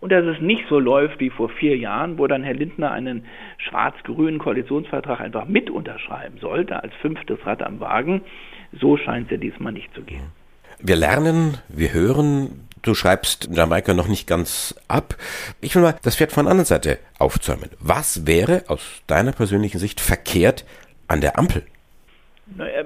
und 0.00 0.12
dass 0.12 0.24
es 0.24 0.40
nicht 0.40 0.66
so 0.68 0.78
läuft 0.78 1.18
wie 1.18 1.30
vor 1.30 1.48
vier 1.48 1.76
Jahren, 1.76 2.18
wo 2.18 2.26
dann 2.26 2.42
Herr 2.42 2.54
Lindner 2.54 2.92
einen 2.92 3.24
schwarz-grünen 3.56 4.38
Koalitionsvertrag 4.38 5.20
einfach 5.20 5.46
mit 5.46 5.70
unterschreiben 5.70 6.38
sollte, 6.40 6.82
als 6.82 6.94
fünftes 6.96 7.44
Rad 7.46 7.62
am 7.62 7.80
Wagen. 7.80 8.22
So 8.72 8.96
scheint 8.96 9.26
es 9.26 9.32
ja 9.32 9.36
diesmal 9.38 9.72
nicht 9.72 9.94
zu 9.94 10.02
gehen. 10.02 10.32
Wir 10.80 10.96
lernen, 10.96 11.58
wir 11.68 11.92
hören, 11.92 12.68
du 12.82 12.94
schreibst 12.94 13.48
Jamaika 13.50 13.94
noch 13.94 14.08
nicht 14.08 14.26
ganz 14.26 14.74
ab. 14.86 15.16
Ich 15.60 15.74
will 15.74 15.82
mal 15.82 15.96
das 16.02 16.16
Pferd 16.16 16.32
von 16.32 16.44
der 16.44 16.52
anderen 16.52 16.66
Seite 16.66 16.98
aufzäumen. 17.18 17.70
Was 17.80 18.26
wäre 18.26 18.64
aus 18.68 18.82
deiner 19.06 19.32
persönlichen 19.32 19.78
Sicht 19.78 20.00
verkehrt 20.00 20.64
an 21.08 21.20
der 21.20 21.38
Ampel? 21.38 21.64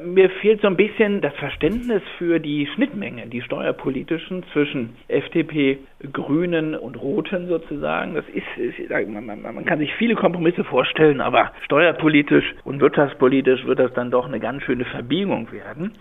Mir 0.05 0.29
fehlt 0.41 0.61
so 0.61 0.67
ein 0.67 0.77
bisschen 0.77 1.21
das 1.21 1.35
Verständnis 1.37 2.03
für 2.19 2.41
die 2.41 2.67
Schnittmengen, 2.75 3.31
die 3.31 3.43
steuerpolitischen 3.43 4.43
zwischen 4.53 4.91
FDP, 5.09 5.79
Grünen 6.13 6.75
und 6.75 7.01
Roten 7.01 7.49
sozusagen. 7.49 8.15
Das 8.15 8.25
ist, 8.29 8.45
ist 8.57 8.91
man, 9.09 9.65
kann 9.65 9.79
sich 9.79 9.95
viele 9.95 10.15
Kompromisse 10.15 10.65
vorstellen, 10.65 11.21
aber 11.21 11.53
steuerpolitisch 11.65 12.45
und 12.65 12.81
wirtschaftspolitisch 12.81 13.65
wird 13.65 13.79
das 13.79 13.93
dann 13.95 14.11
doch 14.11 14.27
eine 14.27 14.41
ganz 14.41 14.63
schöne 14.65 14.85
Verbiegung 14.85 15.51
werden. 15.53 15.93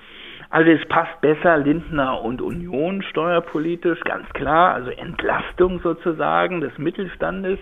Also 0.49 0.69
es 0.69 0.85
passt 0.89 1.21
besser 1.21 1.57
Lindner 1.57 2.21
und 2.21 2.41
Union 2.41 3.03
steuerpolitisch, 3.03 4.01
ganz 4.01 4.27
klar, 4.33 4.73
also 4.73 4.89
Entlastung 4.89 5.79
sozusagen 5.79 6.59
des 6.59 6.77
Mittelstandes 6.77 7.57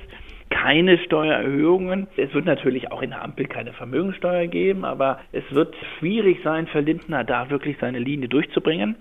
keine 0.61 0.97
Steuererhöhungen. 0.97 2.07
Es 2.17 2.33
wird 2.33 2.45
natürlich 2.45 2.91
auch 2.91 3.01
in 3.01 3.11
der 3.11 3.23
Ampel 3.23 3.45
keine 3.45 3.71
Vermögensteuer 3.73 4.47
geben, 4.47 4.83
aber 4.83 5.19
es 5.31 5.43
wird 5.51 5.73
schwierig 5.97 6.39
sein 6.43 6.67
für 6.67 6.81
Lindner, 6.81 7.23
da 7.23 7.49
wirklich 7.49 7.77
seine 7.79 7.99
Linie 7.99 8.27
durchzubringen. 8.27 8.95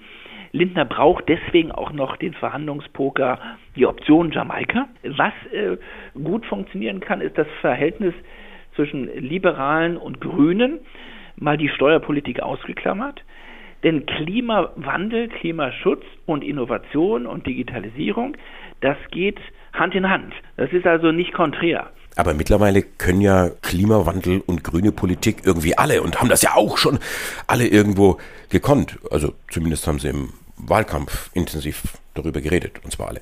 Lindner 0.52 0.84
braucht 0.84 1.28
deswegen 1.28 1.72
auch 1.72 1.92
noch 1.92 2.16
den 2.16 2.32
Verhandlungspoker, 2.32 3.40
die 3.76 3.86
Option 3.86 4.30
Jamaika. 4.30 4.88
Was 5.02 5.32
äh, 5.52 5.76
gut 6.14 6.46
funktionieren 6.46 7.00
kann, 7.00 7.20
ist 7.20 7.36
das 7.36 7.48
Verhältnis 7.60 8.14
zwischen 8.76 9.06
Liberalen 9.18 9.96
und 9.96 10.20
Grünen, 10.20 10.78
mal 11.36 11.56
die 11.56 11.68
Steuerpolitik 11.68 12.40
ausgeklammert. 12.40 13.24
Denn 13.82 14.06
Klimawandel, 14.06 15.28
Klimaschutz 15.28 16.04
und 16.24 16.44
Innovation 16.44 17.26
und 17.26 17.46
Digitalisierung, 17.46 18.36
das 18.80 18.96
geht 19.10 19.38
Hand 19.72 19.94
in 19.94 20.08
Hand. 20.08 20.34
Das 20.56 20.72
ist 20.72 20.86
also 20.86 21.12
nicht 21.12 21.32
konträr. 21.32 21.90
Aber 22.16 22.34
mittlerweile 22.34 22.82
können 22.82 23.20
ja 23.20 23.48
Klimawandel 23.62 24.40
und 24.40 24.64
grüne 24.64 24.90
Politik 24.90 25.42
irgendwie 25.44 25.78
alle 25.78 26.02
und 26.02 26.18
haben 26.18 26.28
das 26.28 26.42
ja 26.42 26.54
auch 26.56 26.76
schon 26.76 26.98
alle 27.46 27.66
irgendwo 27.66 28.18
gekonnt. 28.48 28.98
Also 29.10 29.34
zumindest 29.50 29.86
haben 29.86 30.00
sie 30.00 30.08
im 30.08 30.32
Wahlkampf 30.56 31.30
intensiv 31.34 31.82
darüber 32.14 32.40
geredet, 32.40 32.80
und 32.82 32.92
zwar 32.92 33.08
alle. 33.08 33.20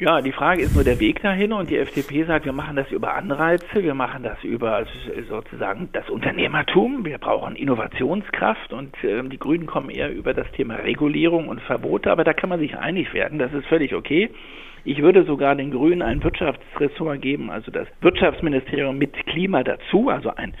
Ja, 0.00 0.20
die 0.20 0.30
Frage 0.30 0.62
ist 0.62 0.76
nur 0.76 0.84
der 0.84 1.00
Weg 1.00 1.22
dahin 1.22 1.52
und 1.52 1.70
die 1.70 1.76
FDP 1.76 2.22
sagt, 2.22 2.44
wir 2.44 2.52
machen 2.52 2.76
das 2.76 2.88
über 2.92 3.16
Anreize, 3.16 3.82
wir 3.82 3.94
machen 3.94 4.22
das 4.22 4.44
über 4.44 4.86
sozusagen 5.28 5.88
das 5.92 6.08
Unternehmertum, 6.08 7.04
wir 7.04 7.18
brauchen 7.18 7.56
Innovationskraft 7.56 8.72
und 8.72 8.94
äh, 9.02 9.24
die 9.24 9.40
Grünen 9.40 9.66
kommen 9.66 9.90
eher 9.90 10.14
über 10.14 10.34
das 10.34 10.48
Thema 10.52 10.76
Regulierung 10.76 11.48
und 11.48 11.60
Verbote, 11.62 12.12
aber 12.12 12.22
da 12.22 12.32
kann 12.32 12.48
man 12.48 12.60
sich 12.60 12.78
einig 12.78 13.12
werden, 13.12 13.40
das 13.40 13.52
ist 13.52 13.66
völlig 13.66 13.92
okay. 13.92 14.30
Ich 14.84 15.02
würde 15.02 15.24
sogar 15.24 15.56
den 15.56 15.72
Grünen 15.72 16.02
ein 16.02 16.22
Wirtschaftsressort 16.22 17.20
geben, 17.20 17.50
also 17.50 17.72
das 17.72 17.88
Wirtschaftsministerium 18.00 18.96
mit 18.96 19.14
Klima 19.26 19.64
dazu, 19.64 20.10
also 20.10 20.30
ein 20.32 20.54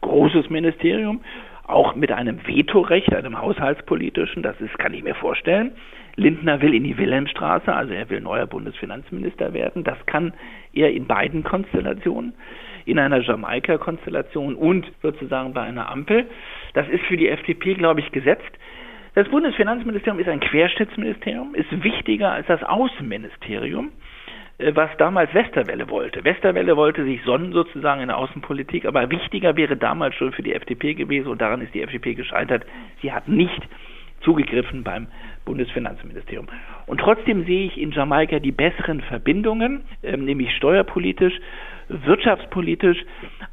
großes 0.00 0.48
Ministerium, 0.48 1.20
auch 1.68 1.94
mit 1.94 2.10
einem 2.10 2.46
Vetorecht, 2.46 3.14
einem 3.14 3.40
haushaltspolitischen, 3.40 4.42
das 4.42 4.60
ist, 4.60 4.78
kann 4.78 4.94
ich 4.94 5.04
mir 5.04 5.14
vorstellen. 5.14 5.72
Lindner 6.16 6.60
will 6.60 6.74
in 6.74 6.82
die 6.82 6.98
Wilhelmstraße, 6.98 7.72
also 7.72 7.92
er 7.92 8.10
will 8.10 8.20
neuer 8.20 8.46
Bundesfinanzminister 8.46 9.52
werden. 9.52 9.84
Das 9.84 9.98
kann 10.06 10.32
er 10.72 10.90
in 10.90 11.06
beiden 11.06 11.44
Konstellationen, 11.44 12.32
in 12.86 12.98
einer 12.98 13.20
Jamaika-Konstellation 13.20 14.56
und 14.56 14.90
sozusagen 15.02 15.52
bei 15.52 15.62
einer 15.62 15.90
Ampel. 15.90 16.26
Das 16.74 16.88
ist 16.88 17.04
für 17.04 17.16
die 17.16 17.28
FDP, 17.28 17.74
glaube 17.74 18.00
ich, 18.00 18.10
gesetzt. 18.10 18.50
Das 19.14 19.28
Bundesfinanzministerium 19.28 20.20
ist 20.20 20.28
ein 20.28 20.40
Querschnittsministerium, 20.40 21.54
ist 21.54 21.70
wichtiger 21.84 22.32
als 22.32 22.46
das 22.46 22.62
Außenministerium, 22.62 23.92
was 24.58 24.90
damals 24.98 25.32
Westerwelle 25.34 25.88
wollte. 25.88 26.24
Westerwelle 26.24 26.76
wollte 26.76 27.04
sich 27.04 27.22
sonnen 27.22 27.52
sozusagen 27.52 28.00
in 28.00 28.08
der 28.08 28.18
Außenpolitik, 28.18 28.86
aber 28.86 29.08
wichtiger 29.10 29.56
wäre 29.56 29.76
damals 29.76 30.16
schon 30.16 30.32
für 30.32 30.42
die 30.42 30.52
FDP 30.52 30.94
gewesen 30.94 31.28
und 31.28 31.40
daran 31.40 31.60
ist 31.60 31.74
die 31.74 31.82
FDP 31.82 32.14
gescheitert. 32.14 32.64
Sie 33.00 33.12
hat 33.12 33.28
nicht 33.28 33.62
zugegriffen 34.22 34.82
beim 34.82 35.06
Bundesfinanzministerium. 35.44 36.48
Und 36.86 36.98
trotzdem 36.98 37.44
sehe 37.44 37.66
ich 37.66 37.78
in 37.80 37.92
Jamaika 37.92 38.40
die 38.40 38.50
besseren 38.50 39.00
Verbindungen, 39.02 39.82
ähm, 40.02 40.24
nämlich 40.24 40.54
steuerpolitisch, 40.56 41.34
wirtschaftspolitisch, 41.88 42.98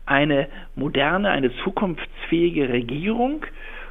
eine 0.08 0.48
moderne, 0.76 1.30
eine 1.30 1.56
zukunftsfähige 1.64 2.70
Regierung, 2.70 3.46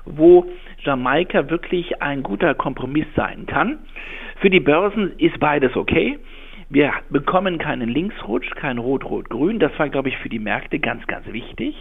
wo 0.04 0.46
Jamaika 0.80 1.48
wirklich 1.48 2.02
ein 2.02 2.24
guter 2.24 2.54
Kompromiss 2.54 3.06
sein 3.14 3.46
kann. 3.46 3.78
Für 4.40 4.50
die 4.50 4.60
Börsen 4.60 5.12
ist 5.18 5.38
beides 5.38 5.76
okay. 5.76 6.18
Wir 6.70 6.92
bekommen 7.10 7.58
keinen 7.58 7.88
Linksrutsch, 7.88 8.50
kein 8.56 8.78
Rot-Rot-Grün. 8.78 9.58
Das 9.58 9.78
war, 9.78 9.88
glaube 9.88 10.08
ich, 10.08 10.16
für 10.18 10.28
die 10.28 10.38
Märkte 10.38 10.78
ganz, 10.78 11.06
ganz 11.06 11.26
wichtig. 11.26 11.76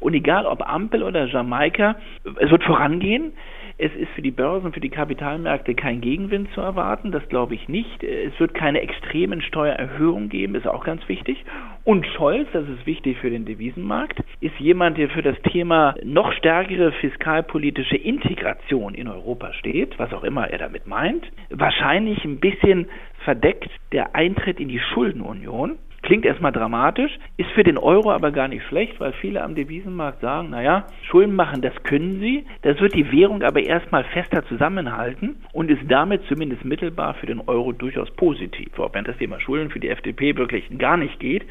Und 0.00 0.14
egal 0.14 0.46
ob 0.46 0.66
Ampel 0.66 1.02
oder 1.02 1.26
Jamaika, 1.26 1.96
es 2.38 2.50
wird 2.50 2.62
vorangehen. 2.64 3.32
Es 3.80 3.94
ist 3.94 4.10
für 4.16 4.22
die 4.22 4.32
Börsen, 4.32 4.72
für 4.72 4.80
die 4.80 4.88
Kapitalmärkte 4.88 5.76
kein 5.76 6.00
Gegenwind 6.00 6.50
zu 6.52 6.60
erwarten, 6.60 7.12
das 7.12 7.28
glaube 7.28 7.54
ich 7.54 7.68
nicht. 7.68 8.02
Es 8.02 8.38
wird 8.40 8.52
keine 8.52 8.80
extremen 8.80 9.40
Steuererhöhungen 9.40 10.28
geben, 10.28 10.56
ist 10.56 10.66
auch 10.66 10.82
ganz 10.82 11.08
wichtig. 11.08 11.44
Und 11.84 12.04
Scholz, 12.04 12.48
das 12.52 12.68
ist 12.68 12.86
wichtig 12.86 13.18
für 13.18 13.30
den 13.30 13.44
Devisenmarkt, 13.44 14.20
ist 14.40 14.58
jemand, 14.58 14.98
der 14.98 15.08
für 15.10 15.22
das 15.22 15.40
Thema 15.42 15.94
noch 16.02 16.32
stärkere 16.32 16.90
fiskalpolitische 16.90 17.96
Integration 17.96 18.94
in 18.94 19.06
Europa 19.06 19.52
steht, 19.52 19.96
was 19.96 20.12
auch 20.12 20.24
immer 20.24 20.50
er 20.50 20.58
damit 20.58 20.88
meint. 20.88 21.24
Wahrscheinlich 21.50 22.24
ein 22.24 22.40
bisschen 22.40 22.88
verdeckt 23.28 23.68
der 23.92 24.14
Eintritt 24.14 24.58
in 24.58 24.68
die 24.68 24.80
Schuldenunion. 24.80 25.76
Klingt 26.00 26.24
erstmal 26.24 26.50
dramatisch, 26.50 27.12
ist 27.36 27.50
für 27.50 27.62
den 27.62 27.76
Euro 27.76 28.10
aber 28.10 28.30
gar 28.30 28.48
nicht 28.48 28.64
schlecht, 28.68 28.98
weil 29.00 29.12
viele 29.12 29.42
am 29.42 29.54
Devisenmarkt 29.54 30.22
sagen, 30.22 30.48
naja, 30.48 30.86
Schulden 31.02 31.36
machen, 31.36 31.60
das 31.60 31.74
können 31.82 32.20
sie. 32.20 32.46
Das 32.62 32.80
wird 32.80 32.94
die 32.94 33.12
Währung 33.12 33.42
aber 33.42 33.60
erstmal 33.62 34.04
fester 34.04 34.46
zusammenhalten 34.46 35.36
und 35.52 35.70
ist 35.70 35.82
damit 35.90 36.22
zumindest 36.26 36.64
mittelbar 36.64 37.12
für 37.20 37.26
den 37.26 37.42
Euro 37.46 37.72
durchaus 37.72 38.10
positiv. 38.12 38.78
Auch 38.78 38.94
wenn 38.94 39.04
das 39.04 39.18
Thema 39.18 39.38
Schulden 39.40 39.68
für 39.68 39.80
die 39.80 39.90
FDP 39.90 40.34
wirklich 40.38 40.64
gar 40.78 40.96
nicht 40.96 41.20
geht. 41.20 41.44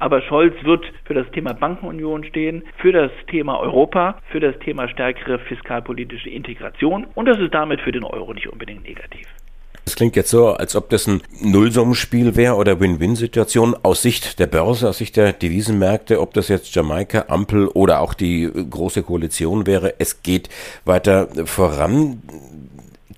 Aber 0.00 0.20
Scholz 0.20 0.54
wird 0.64 0.84
für 1.06 1.14
das 1.14 1.30
Thema 1.30 1.54
Bankenunion 1.54 2.24
stehen, 2.24 2.62
für 2.76 2.92
das 2.92 3.10
Thema 3.28 3.58
Europa, 3.58 4.18
für 4.28 4.40
das 4.40 4.58
Thema 4.58 4.86
stärkere 4.86 5.38
fiskalpolitische 5.38 6.28
Integration 6.28 7.06
und 7.14 7.24
das 7.24 7.38
ist 7.38 7.54
damit 7.54 7.80
für 7.80 7.92
den 7.92 8.04
Euro 8.04 8.34
nicht 8.34 8.52
unbedingt 8.52 8.86
negativ. 8.86 9.26
Das 9.92 9.96
klingt 9.96 10.16
jetzt 10.16 10.30
so, 10.30 10.48
als 10.48 10.74
ob 10.74 10.88
das 10.88 11.06
ein 11.06 11.22
Nullsummenspiel 11.42 12.34
wäre 12.34 12.54
oder 12.54 12.80
Win-Win-Situation 12.80 13.76
aus 13.82 14.00
Sicht 14.00 14.38
der 14.38 14.46
Börse, 14.46 14.88
aus 14.88 14.96
Sicht 14.96 15.18
der 15.18 15.34
Devisenmärkte, 15.34 16.18
ob 16.18 16.32
das 16.32 16.48
jetzt 16.48 16.74
Jamaika, 16.74 17.26
Ampel 17.28 17.68
oder 17.68 18.00
auch 18.00 18.14
die 18.14 18.50
große 18.50 19.02
Koalition 19.02 19.66
wäre. 19.66 19.96
Es 19.98 20.22
geht 20.22 20.48
weiter 20.86 21.28
voran. 21.44 22.22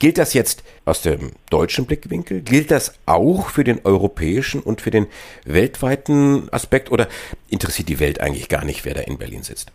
Gilt 0.00 0.18
das 0.18 0.34
jetzt 0.34 0.64
aus 0.84 1.00
dem 1.00 1.30
deutschen 1.48 1.86
Blickwinkel? 1.86 2.40
Gilt 2.40 2.72
das 2.72 2.94
auch 3.06 3.50
für 3.50 3.62
den 3.62 3.82
europäischen 3.84 4.60
und 4.60 4.80
für 4.80 4.90
den 4.90 5.06
weltweiten 5.44 6.48
Aspekt 6.52 6.90
oder 6.90 7.06
interessiert 7.50 7.88
die 7.88 8.00
Welt 8.00 8.20
eigentlich 8.20 8.48
gar 8.48 8.64
nicht, 8.64 8.84
wer 8.84 8.94
da 8.94 9.02
in 9.02 9.16
Berlin 9.16 9.44
sitzt? 9.44 9.70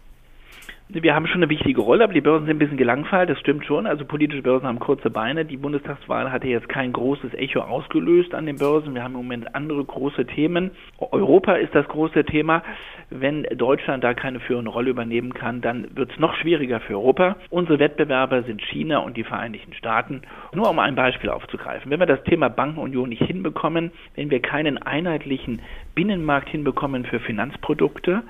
Wir 0.91 1.13
haben 1.13 1.27
schon 1.27 1.43
eine 1.43 1.51
wichtige 1.51 1.81
Rolle, 1.81 2.03
aber 2.03 2.13
die 2.13 2.21
Börsen 2.21 2.47
sind 2.47 2.55
ein 2.55 2.59
bisschen 2.59 2.77
gelangweilt, 2.77 3.29
das 3.29 3.39
stimmt 3.39 3.63
schon. 3.63 3.85
Also 3.85 4.05
politische 4.05 4.41
Börsen 4.41 4.67
haben 4.67 4.79
kurze 4.79 5.11
Beine. 5.11 5.45
Die 5.45 5.57
Bundestagswahl 5.57 6.31
hatte 6.31 6.47
jetzt 6.47 6.67
kein 6.67 6.93
großes 6.93 7.35
Echo 7.35 7.59
ausgelöst 7.59 8.33
an 8.33 8.47
den 8.47 8.57
Börsen. 8.57 8.95
Wir 8.95 9.03
haben 9.03 9.13
im 9.13 9.21
Moment 9.21 9.53
andere 9.53 9.85
große 9.85 10.25
Themen. 10.25 10.71
Europa 10.97 11.53
ist 11.53 11.75
das 11.75 11.87
große 11.87 12.25
Thema. 12.25 12.63
Wenn 13.11 13.43
Deutschland 13.55 14.03
da 14.03 14.15
keine 14.15 14.39
führende 14.39 14.71
Rolle 14.71 14.89
übernehmen 14.89 15.35
kann, 15.35 15.61
dann 15.61 15.95
wird 15.95 16.11
es 16.11 16.19
noch 16.19 16.33
schwieriger 16.35 16.79
für 16.79 16.93
Europa. 16.93 17.35
Unsere 17.51 17.77
Wettbewerber 17.77 18.41
sind 18.43 18.59
China 18.63 18.97
und 18.99 19.15
die 19.15 19.23
Vereinigten 19.23 19.73
Staaten. 19.73 20.23
Nur 20.55 20.71
um 20.71 20.79
ein 20.79 20.95
Beispiel 20.95 21.29
aufzugreifen. 21.29 21.91
Wenn 21.91 21.99
wir 21.99 22.07
das 22.07 22.23
Thema 22.23 22.49
Bankenunion 22.49 23.09
nicht 23.09 23.23
hinbekommen, 23.23 23.91
wenn 24.15 24.31
wir 24.31 24.41
keinen 24.41 24.79
einheitlichen 24.79 25.61
Binnenmarkt 25.93 26.49
hinbekommen 26.49 27.05
für 27.05 27.19
Finanzprodukte, 27.19 28.23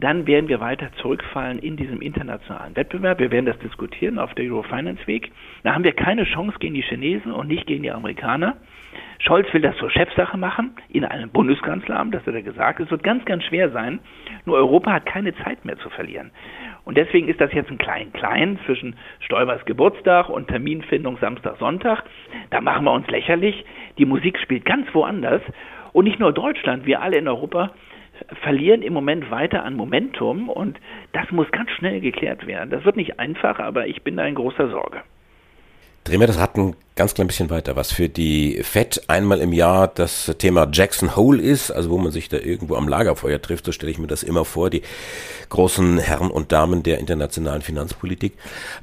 dann 0.00 0.26
werden 0.26 0.48
wir 0.48 0.60
weiter 0.60 0.90
zurückfallen 1.00 1.60
in 1.60 1.76
diesem 1.76 2.00
internationalen 2.00 2.74
Wettbewerb. 2.74 3.20
Wir 3.20 3.30
werden 3.30 3.46
das 3.46 3.58
diskutieren 3.58 4.18
auf 4.18 4.34
der 4.34 4.44
Eurofinance 4.46 5.06
Week. 5.06 5.30
Da 5.62 5.72
haben 5.72 5.84
wir 5.84 5.92
keine 5.92 6.24
Chance 6.24 6.58
gegen 6.58 6.74
die 6.74 6.82
Chinesen 6.82 7.32
und 7.32 7.46
nicht 7.46 7.66
gegen 7.66 7.84
die 7.84 7.92
Amerikaner. 7.92 8.56
Scholz 9.20 9.52
will 9.54 9.60
das 9.60 9.76
zur 9.76 9.90
Chefsache 9.90 10.36
machen, 10.36 10.74
in 10.88 11.04
einem 11.04 11.30
Bundeskanzleramt, 11.30 12.14
das 12.14 12.26
hat 12.26 12.34
er 12.34 12.42
gesagt. 12.42 12.80
Es 12.80 12.90
wird 12.90 13.02
ganz, 13.02 13.24
ganz 13.24 13.44
schwer 13.44 13.70
sein. 13.70 14.00
Nur 14.44 14.56
Europa 14.56 14.92
hat 14.92 15.06
keine 15.06 15.34
Zeit 15.36 15.64
mehr 15.64 15.78
zu 15.78 15.88
verlieren. 15.90 16.32
Und 16.84 16.96
deswegen 16.96 17.28
ist 17.28 17.40
das 17.40 17.52
jetzt 17.52 17.70
ein 17.70 17.78
Klein-Klein 17.78 18.58
zwischen 18.66 18.96
Stoibers 19.20 19.64
Geburtstag 19.64 20.28
und 20.28 20.48
Terminfindung 20.48 21.18
Samstag, 21.18 21.56
Sonntag. 21.58 22.02
Da 22.50 22.60
machen 22.60 22.84
wir 22.84 22.92
uns 22.92 23.06
lächerlich. 23.08 23.64
Die 23.98 24.04
Musik 24.04 24.38
spielt 24.38 24.64
ganz 24.64 24.92
woanders. 24.92 25.40
Und 25.92 26.04
nicht 26.04 26.18
nur 26.18 26.32
Deutschland, 26.32 26.84
wir 26.84 27.00
alle 27.00 27.16
in 27.18 27.28
Europa 27.28 27.70
verlieren 28.42 28.82
im 28.82 28.92
Moment 28.92 29.30
weiter 29.30 29.64
an 29.64 29.74
Momentum 29.74 30.48
und 30.48 30.78
das 31.12 31.30
muss 31.30 31.50
ganz 31.50 31.70
schnell 31.70 32.00
geklärt 32.00 32.46
werden. 32.46 32.70
Das 32.70 32.84
wird 32.84 32.96
nicht 32.96 33.18
einfach, 33.18 33.58
aber 33.58 33.86
ich 33.86 34.02
bin 34.02 34.16
da 34.16 34.24
in 34.24 34.34
großer 34.34 34.70
Sorge. 34.70 35.02
Drehen 36.04 36.20
wir 36.20 36.26
das 36.26 36.38
Rad 36.38 36.56
ein 36.56 36.76
ganz 36.96 37.14
klein 37.14 37.26
bisschen 37.26 37.50
weiter, 37.50 37.74
was 37.74 37.90
für 37.90 38.08
die 38.08 38.62
FED 38.62 39.02
einmal 39.08 39.40
im 39.40 39.52
Jahr 39.52 39.88
das 39.88 40.32
Thema 40.38 40.68
Jackson 40.72 41.16
Hole 41.16 41.42
ist, 41.42 41.72
also 41.72 41.90
wo 41.90 41.98
man 41.98 42.12
sich 42.12 42.28
da 42.28 42.36
irgendwo 42.36 42.76
am 42.76 42.86
Lagerfeuer 42.86 43.42
trifft, 43.42 43.66
so 43.66 43.72
stelle 43.72 43.90
ich 43.90 43.98
mir 43.98 44.06
das 44.06 44.22
immer 44.22 44.44
vor, 44.44 44.70
die 44.70 44.82
großen 45.48 45.98
Herren 45.98 46.30
und 46.30 46.52
Damen 46.52 46.84
der 46.84 46.98
internationalen 46.98 47.62
Finanzpolitik, 47.62 48.34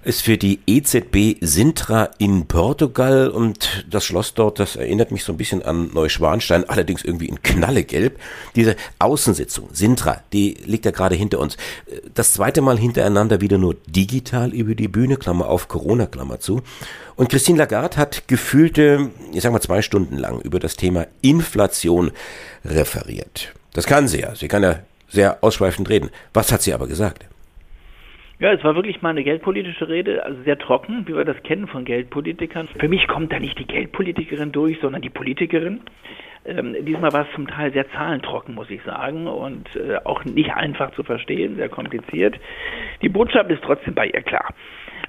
ist 0.04 0.24
für 0.24 0.38
die 0.38 0.60
EZB 0.68 1.38
Sintra 1.40 2.10
in 2.18 2.48
Portugal 2.48 3.30
und 3.30 3.86
das 3.90 4.04
Schloss 4.04 4.34
dort, 4.34 4.60
das 4.60 4.76
erinnert 4.76 5.12
mich 5.12 5.24
so 5.24 5.32
ein 5.32 5.38
bisschen 5.38 5.64
an 5.64 5.92
Neuschwanstein, 5.94 6.68
allerdings 6.68 7.06
irgendwie 7.06 7.30
in 7.30 7.42
knallegelb. 7.42 8.20
Diese 8.56 8.76
Außensitzung, 9.00 9.70
Sintra, 9.72 10.22
die 10.34 10.58
liegt 10.66 10.84
ja 10.84 10.92
gerade 10.92 11.16
hinter 11.16 11.40
uns. 11.40 11.56
Das 12.14 12.34
zweite 12.34 12.62
Mal 12.62 12.78
hintereinander 12.78 13.40
wieder 13.40 13.58
nur 13.58 13.76
digital 13.88 14.54
über 14.54 14.76
die 14.76 14.90
Bühne, 14.90 15.16
Klammer 15.16 15.48
auf, 15.48 15.70
Corona, 15.70 16.08
Klammer 16.08 16.42
zu. 16.42 16.62
Und 17.16 17.30
Christine 17.30 17.60
Lagarde 17.60 17.98
hat 18.02 18.28
gefühlte, 18.28 19.12
ich 19.34 19.42
sag 19.42 19.54
mal 19.54 19.62
zwei 19.62 19.82
Stunden 19.82 20.18
lang 20.18 20.42
über 20.42 20.60
das 20.60 20.76
Thema 20.76 21.06
Inflation 21.22 22.12
referiert. 22.66 23.54
Das 23.74 23.86
kann 23.88 24.10
sie 24.10 24.22
ja. 24.22 24.36
Sie 24.36 24.50
kann 24.50 24.64
ja 24.64 24.80
sehr 25.08 25.44
ausschweifend 25.44 25.90
reden. 25.90 26.10
Was 26.34 26.52
hat 26.52 26.62
sie 26.62 26.74
aber 26.74 26.88
gesagt? 26.88 27.26
Ja, 28.40 28.52
es 28.52 28.64
war 28.64 28.76
wirklich 28.76 29.04
mal 29.04 29.10
eine 29.10 29.24
geldpolitische 29.24 29.88
Rede, 29.88 30.26
also 30.26 30.42
sehr 30.42 30.58
trocken, 30.58 31.08
wie 31.08 31.16
wir 31.16 31.26
das 31.26 31.42
kennen 31.44 31.68
von 31.68 31.86
Geldpolitikern. 31.86 32.68
Für 32.80 32.88
mich 32.88 33.08
kommt 33.08 33.32
da 33.32 33.40
nicht 33.40 33.60
die 33.60 33.68
Geldpolitikerin 33.68 34.52
durch, 34.52 34.80
sondern 34.82 35.04
die 35.04 35.12
Politikerin. 35.12 35.82
Ähm, 36.44 36.76
diesmal 36.82 37.14
war 37.14 37.28
es 37.28 37.36
zum 37.36 37.48
Teil 37.48 37.72
sehr 37.72 37.88
zahlentrocken, 37.92 38.56
muss 38.56 38.72
ich 38.72 38.82
sagen, 38.82 39.28
und 39.28 39.76
äh, 39.76 39.98
auch 40.06 40.26
nicht 40.26 40.52
einfach 40.56 40.92
zu 40.96 41.04
verstehen, 41.04 41.58
sehr 41.58 41.70
kompliziert. 41.70 42.36
Die 43.04 43.10
Botschaft 43.10 43.52
ist 43.52 43.62
trotzdem 43.64 43.94
bei 43.94 44.08
ihr 44.08 44.24
klar. 44.24 44.52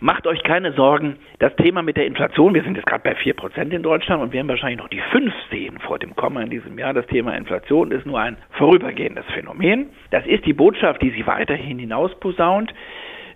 Macht 0.02 0.26
euch 0.26 0.42
keine 0.42 0.72
Sorgen. 0.72 1.16
Das 1.38 1.54
Thema 1.54 1.80
mit 1.82 1.96
der 1.96 2.06
Inflation, 2.06 2.54
wir 2.54 2.64
sind 2.64 2.76
jetzt 2.76 2.86
gerade 2.86 3.04
bei 3.04 3.14
4% 3.14 3.70
in 3.70 3.84
Deutschland 3.84 4.20
und 4.20 4.32
werden 4.32 4.48
wahrscheinlich 4.48 4.78
noch 4.78 4.88
die 4.88 5.00
5 5.12 5.32
sehen 5.48 5.78
vor 5.78 6.00
dem 6.00 6.16
Komma 6.16 6.42
in 6.42 6.50
diesem 6.50 6.76
Jahr. 6.76 6.92
Das 6.92 7.06
Thema 7.06 7.36
Inflation 7.36 7.92
ist 7.92 8.04
nur 8.04 8.18
ein 8.18 8.36
vorübergehendes 8.58 9.24
Phänomen. 9.32 9.90
Das 10.10 10.26
ist 10.26 10.44
die 10.44 10.54
Botschaft, 10.54 11.00
die 11.02 11.10
sie 11.10 11.24
weiterhin 11.28 11.78
hinausposaunt. 11.78 12.74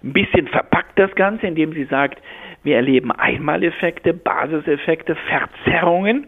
Ein 0.02 0.12
bisschen 0.12 0.48
verpackt 0.48 0.98
das 0.98 1.14
Ganze, 1.14 1.46
indem 1.46 1.72
sie 1.72 1.84
sagt, 1.84 2.20
wir 2.64 2.74
erleben 2.74 3.12
Einmaleffekte, 3.12 4.12
Basiseffekte, 4.12 5.14
Verzerrungen. 5.14 6.26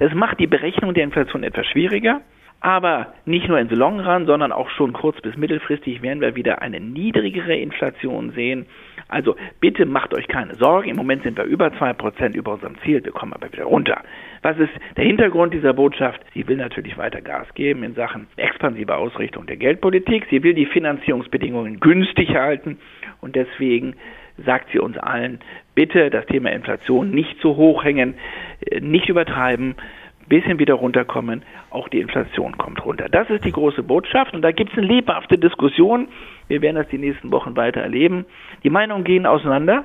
Das 0.00 0.12
macht 0.14 0.40
die 0.40 0.48
Berechnung 0.48 0.94
der 0.94 1.04
Inflation 1.04 1.44
etwas 1.44 1.66
schwieriger. 1.66 2.22
Aber 2.60 3.14
nicht 3.24 3.46
nur 3.48 3.60
in 3.60 3.68
the 3.68 3.76
long 3.76 4.00
run, 4.00 4.26
sondern 4.26 4.50
auch 4.50 4.68
schon 4.70 4.92
kurz- 4.92 5.20
bis 5.20 5.36
mittelfristig 5.36 6.02
werden 6.02 6.20
wir 6.20 6.34
wieder 6.34 6.60
eine 6.60 6.80
niedrigere 6.80 7.56
Inflation 7.56 8.32
sehen. 8.32 8.66
Also 9.08 9.36
bitte 9.60 9.86
macht 9.86 10.14
euch 10.14 10.26
keine 10.26 10.54
Sorgen. 10.56 10.90
Im 10.90 10.96
Moment 10.96 11.22
sind 11.22 11.36
wir 11.36 11.44
über 11.44 11.68
2% 11.68 12.34
über 12.34 12.54
unserem 12.54 12.76
Ziel. 12.82 13.04
Wir 13.04 13.12
kommen 13.12 13.32
aber 13.32 13.52
wieder 13.52 13.64
runter. 13.64 14.02
Was 14.42 14.58
ist 14.58 14.72
der 14.96 15.04
Hintergrund 15.04 15.54
dieser 15.54 15.72
Botschaft? 15.74 16.20
Sie 16.34 16.46
will 16.48 16.56
natürlich 16.56 16.98
weiter 16.98 17.20
Gas 17.20 17.46
geben 17.54 17.84
in 17.84 17.94
Sachen 17.94 18.26
expansive 18.36 18.96
Ausrichtung 18.96 19.46
der 19.46 19.56
Geldpolitik. 19.56 20.26
Sie 20.30 20.42
will 20.42 20.54
die 20.54 20.66
Finanzierungsbedingungen 20.66 21.80
günstig 21.80 22.30
halten. 22.34 22.78
Und 23.20 23.36
deswegen 23.36 23.94
sagt 24.44 24.70
sie 24.72 24.78
uns 24.78 24.98
allen, 24.98 25.38
bitte 25.74 26.10
das 26.10 26.26
Thema 26.26 26.50
Inflation 26.50 27.10
nicht 27.10 27.40
zu 27.40 27.56
hoch 27.56 27.84
hängen, 27.84 28.14
nicht 28.80 29.08
übertreiben, 29.08 29.76
bisschen 30.28 30.58
wieder 30.58 30.74
runterkommen, 30.74 31.42
auch 31.70 31.88
die 31.88 32.00
Inflation 32.00 32.56
kommt 32.56 32.84
runter. 32.84 33.08
Das 33.08 33.28
ist 33.28 33.44
die 33.44 33.52
große 33.52 33.82
Botschaft 33.82 34.34
und 34.34 34.42
da 34.42 34.52
gibt 34.52 34.72
es 34.72 34.78
eine 34.78 34.86
lebhafte 34.86 35.38
Diskussion. 35.38 36.08
Wir 36.48 36.62
werden 36.62 36.76
das 36.76 36.88
die 36.88 36.98
nächsten 36.98 37.32
Wochen 37.32 37.56
weiter 37.56 37.80
erleben. 37.80 38.24
Die 38.62 38.70
Meinungen 38.70 39.04
gehen 39.04 39.26
auseinander 39.26 39.84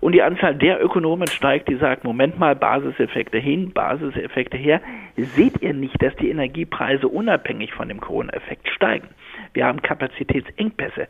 und 0.00 0.12
die 0.12 0.22
Anzahl 0.22 0.54
der 0.54 0.84
Ökonomen 0.84 1.26
steigt, 1.26 1.68
die 1.68 1.76
sagen, 1.76 2.02
Moment 2.04 2.38
mal, 2.38 2.54
Basiseffekte 2.54 3.38
hin, 3.38 3.72
Basiseffekte 3.72 4.56
her. 4.56 4.80
Seht 5.16 5.62
ihr 5.62 5.72
nicht, 5.72 6.00
dass 6.02 6.14
die 6.16 6.28
Energiepreise 6.28 7.08
unabhängig 7.08 7.72
von 7.72 7.88
dem 7.88 8.00
Corona-Effekt 8.00 8.68
steigen? 8.68 9.08
Wir 9.54 9.66
haben 9.66 9.82
Kapazitätsengpässe. 9.82 11.08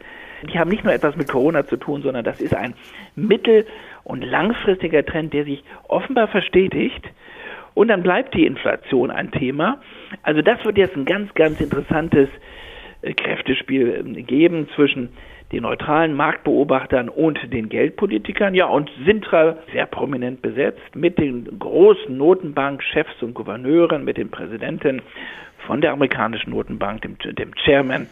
Die 0.52 0.59
haben 0.59 0.71
nicht 0.71 0.85
nur 0.85 0.93
etwas 0.93 1.17
mit 1.17 1.29
Corona 1.29 1.67
zu 1.67 1.76
tun, 1.76 2.02
sondern 2.02 2.25
das 2.25 2.41
ist 2.41 2.55
ein 2.55 2.75
mittel- 3.14 3.67
und 4.05 4.23
langfristiger 4.23 5.05
Trend, 5.05 5.33
der 5.33 5.45
sich 5.45 5.62
offenbar 5.88 6.29
verstetigt. 6.29 7.05
Und 7.75 7.88
dann 7.88 8.02
bleibt 8.02 8.35
die 8.35 8.47
Inflation 8.47 9.11
ein 9.11 9.31
Thema. 9.31 9.81
Also 10.23 10.43
das 10.43 10.64
wird 10.64 10.79
jetzt 10.79 10.97
ein 10.97 11.05
ganz, 11.05 11.33
ganz 11.35 11.61
interessantes 11.61 12.29
äh, 13.02 13.14
Kräftespiel 13.14 14.05
ähm, 14.05 14.26
geben 14.26 14.69
zwischen 14.75 15.11
den 15.52 15.62
neutralen 15.62 16.14
Marktbeobachtern 16.14 17.09
und 17.09 17.38
den 17.52 17.69
Geldpolitikern. 17.69 18.55
Ja, 18.55 18.67
und 18.67 18.91
Sintra 19.05 19.57
sehr 19.73 19.87
prominent 19.87 20.41
besetzt 20.41 20.97
mit 20.97 21.19
den 21.19 21.59
großen 21.59 22.17
Notenbankchefs 22.17 23.23
und 23.23 23.35
Gouverneuren, 23.35 24.05
mit 24.05 24.17
den 24.17 24.31
Präsidenten 24.31 25.02
von 25.67 25.81
der 25.81 25.93
amerikanischen 25.93 26.50
Notenbank, 26.50 27.02
dem, 27.02 27.17
dem 27.19 27.55
Chairman, 27.55 28.09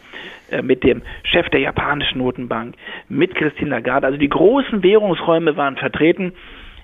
äh, 0.51 0.61
mit 0.61 0.83
dem 0.83 1.01
Chef 1.23 1.49
der 1.49 1.61
japanischen 1.61 2.19
Notenbank, 2.19 2.75
mit 3.09 3.35
Christine 3.35 3.71
Lagarde. 3.71 4.07
Also 4.07 4.19
die 4.19 4.29
großen 4.29 4.83
Währungsräume 4.83 5.57
waren 5.57 5.77
vertreten 5.77 6.33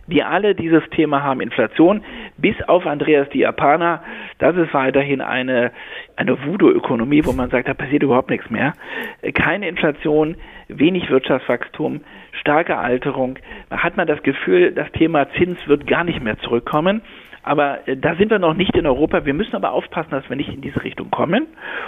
die 0.08 0.24
alle 0.24 0.56
dieses 0.56 0.84
Thema 0.92 1.22
haben, 1.22 1.42
Inflation, 1.42 2.02
bis 2.38 2.56
auf 2.68 2.86
Andreas 2.86 3.30
die 3.30 3.40
Japaner. 3.40 4.02
Das 4.40 4.56
ist 4.56 4.74
weiterhin 4.74 5.22
eine, 5.22 5.72
eine 6.16 6.44
Voodoo-Ökonomie, 6.46 7.26
wo 7.26 7.34
man 7.34 7.50
sagt, 7.50 7.68
da 7.68 7.74
passiert 7.74 8.04
überhaupt 8.04 8.30
nichts 8.30 8.50
mehr. 8.50 8.74
Keine 9.34 9.68
Inflation, 9.68 10.36
wenig 10.70 11.10
Wirtschaftswachstum, 11.10 12.02
starke 12.32 12.78
Alterung. 12.78 13.38
Da 13.70 13.80
hat 13.84 13.98
man 13.98 14.08
das 14.08 14.24
Gefühl, 14.24 14.72
das 14.72 14.92
Thema 14.94 15.30
Zins 15.34 15.60
wird 15.68 15.88
gar 15.88 16.04
nicht 16.04 16.24
mehr 16.24 16.38
zurückkommen. 16.40 17.02
Aber 17.48 17.88
äh, 17.88 17.96
da 17.96 18.16
sind 18.16 18.30
wir 18.30 18.40
noch 18.40 18.54
nicht 18.54 18.76
in 18.76 18.86
Europa. 18.86 19.26
Wir 19.26 19.34
müssen 19.34 19.56
aber 19.56 19.72
aufpassen, 19.72 20.12
dass 20.12 20.28
wir 20.30 20.36
nicht 20.36 20.50
in 20.50 20.62
diese 20.62 20.84
Richtung 20.84 21.10
kommen. 21.10 21.48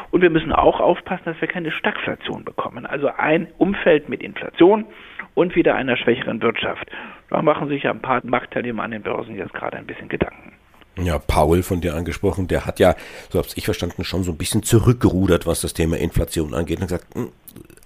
Und 0.09 0.21
wir 0.21 0.29
müssen 0.29 0.53
auch 0.53 0.79
aufpassen, 0.79 1.23
dass 1.25 1.41
wir 1.41 1.49
keine 1.49 1.71
Stagflation 1.71 2.45
bekommen. 2.45 2.85
Also 2.85 3.09
ein 3.17 3.47
Umfeld 3.57 4.07
mit 4.07 4.23
Inflation 4.23 4.85
und 5.33 5.55
wieder 5.55 5.75
einer 5.75 5.97
schwächeren 5.97 6.41
Wirtschaft. 6.41 6.89
Da 7.29 7.41
machen 7.41 7.67
sich 7.67 7.87
ein 7.87 8.01
paar 8.01 8.21
Marktteilnehmer 8.23 8.83
an 8.83 8.91
den 8.91 9.01
Börsen 9.01 9.35
jetzt 9.35 9.53
gerade 9.53 9.77
ein 9.77 9.85
bisschen 9.85 10.07
Gedanken. 10.07 10.53
Ja, 10.97 11.19
Paul 11.19 11.61
von 11.61 11.81
dir 11.81 11.93
angesprochen, 11.93 12.47
der 12.47 12.65
hat 12.65 12.79
ja, 12.79 12.95
so 13.29 13.39
hab's 13.39 13.55
ich 13.55 13.65
verstanden, 13.65 14.03
schon 14.03 14.23
so 14.23 14.31
ein 14.31 14.37
bisschen 14.37 14.63
zurückgerudert, 14.63 15.45
was 15.45 15.61
das 15.61 15.73
Thema 15.73 15.97
Inflation 15.97 16.53
angeht 16.53 16.79
und 16.79 16.87
gesagt, 16.87 17.05
hm, 17.13 17.29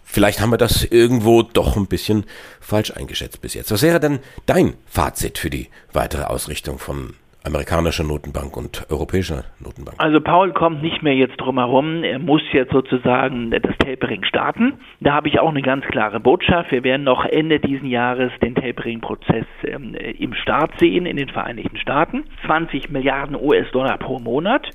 vielleicht 0.04 0.41
haben 0.41 0.52
wir 0.52 0.58
das 0.58 0.84
irgendwo 0.84 1.41
doch 1.41 1.76
ein 1.76 1.88
bisschen 1.88 2.26
falsch 2.60 2.91
eingeschätzt 2.91 3.41
bis 3.41 3.56
jetzt. 3.56 3.71
Was 3.71 3.82
wäre 3.82 4.00
denn 4.00 4.19
dein 4.45 4.76
Fazit 4.86 5.38
für 5.38 5.50
die 5.50 5.69
weitere 5.91 6.24
Ausrichtung 6.24 6.80
von 6.80 7.15
amerikanischer 7.43 8.03
Notenbank 8.03 8.56
und 8.56 8.86
europäischer 8.89 9.43
Notenbank. 9.60 9.97
Also 9.99 10.21
Paul 10.21 10.53
kommt 10.53 10.82
nicht 10.82 11.03
mehr 11.03 11.15
jetzt 11.15 11.38
drum 11.38 11.58
herum. 11.58 12.03
Er 12.03 12.19
muss 12.19 12.41
jetzt 12.53 12.71
sozusagen 12.71 13.51
das 13.51 13.77
Tapering 13.79 14.23
starten. 14.23 14.79
Da 15.01 15.13
habe 15.13 15.27
ich 15.27 15.39
auch 15.39 15.49
eine 15.49 15.62
ganz 15.62 15.86
klare 15.86 16.19
Botschaft. 16.19 16.71
Wir 16.71 16.84
werden 16.84 17.03
noch 17.03 17.25
Ende 17.25 17.60
diesen 17.60 17.88
Jahres 17.88 18.32
den 18.41 18.56
Tapering-Prozess 18.56 19.45
ähm, 19.65 19.95
im 19.95 20.34
Start 20.34 20.79
sehen 20.79 21.06
in 21.06 21.17
den 21.17 21.29
Vereinigten 21.29 21.77
Staaten. 21.77 22.23
20 22.45 22.89
Milliarden 22.89 23.36
US-Dollar 23.36 23.97
pro 23.97 24.19
Monat. 24.19 24.69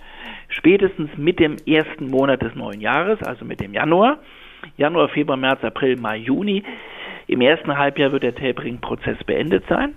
Spätestens 0.48 1.10
mit 1.16 1.40
dem 1.40 1.56
ersten 1.66 2.10
Monat 2.10 2.42
des 2.42 2.54
neuen 2.54 2.80
Jahres, 2.80 3.22
also 3.22 3.44
mit 3.44 3.60
dem 3.60 3.72
Januar. 3.72 4.18
Januar, 4.76 5.08
Februar, 5.08 5.36
März, 5.36 5.64
April, 5.64 5.96
Mai, 5.96 6.18
Juni. 6.18 6.64
Im 7.26 7.40
ersten 7.40 7.76
Halbjahr 7.76 8.12
wird 8.12 8.22
der 8.22 8.34
Tapering-Prozess 8.34 9.22
beendet 9.24 9.64
sein. 9.68 9.94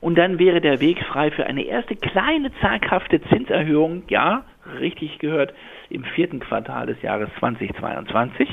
Und 0.00 0.16
dann 0.16 0.38
wäre 0.38 0.60
der 0.60 0.80
Weg 0.80 1.02
frei 1.04 1.30
für 1.30 1.46
eine 1.46 1.62
erste 1.62 1.96
kleine 1.96 2.52
zaghafte 2.60 3.20
Zinserhöhung, 3.22 4.04
ja, 4.08 4.44
richtig 4.78 5.18
gehört, 5.18 5.54
im 5.90 6.04
vierten 6.04 6.40
Quartal 6.40 6.86
des 6.86 7.00
Jahres 7.02 7.28
2022. 7.38 8.48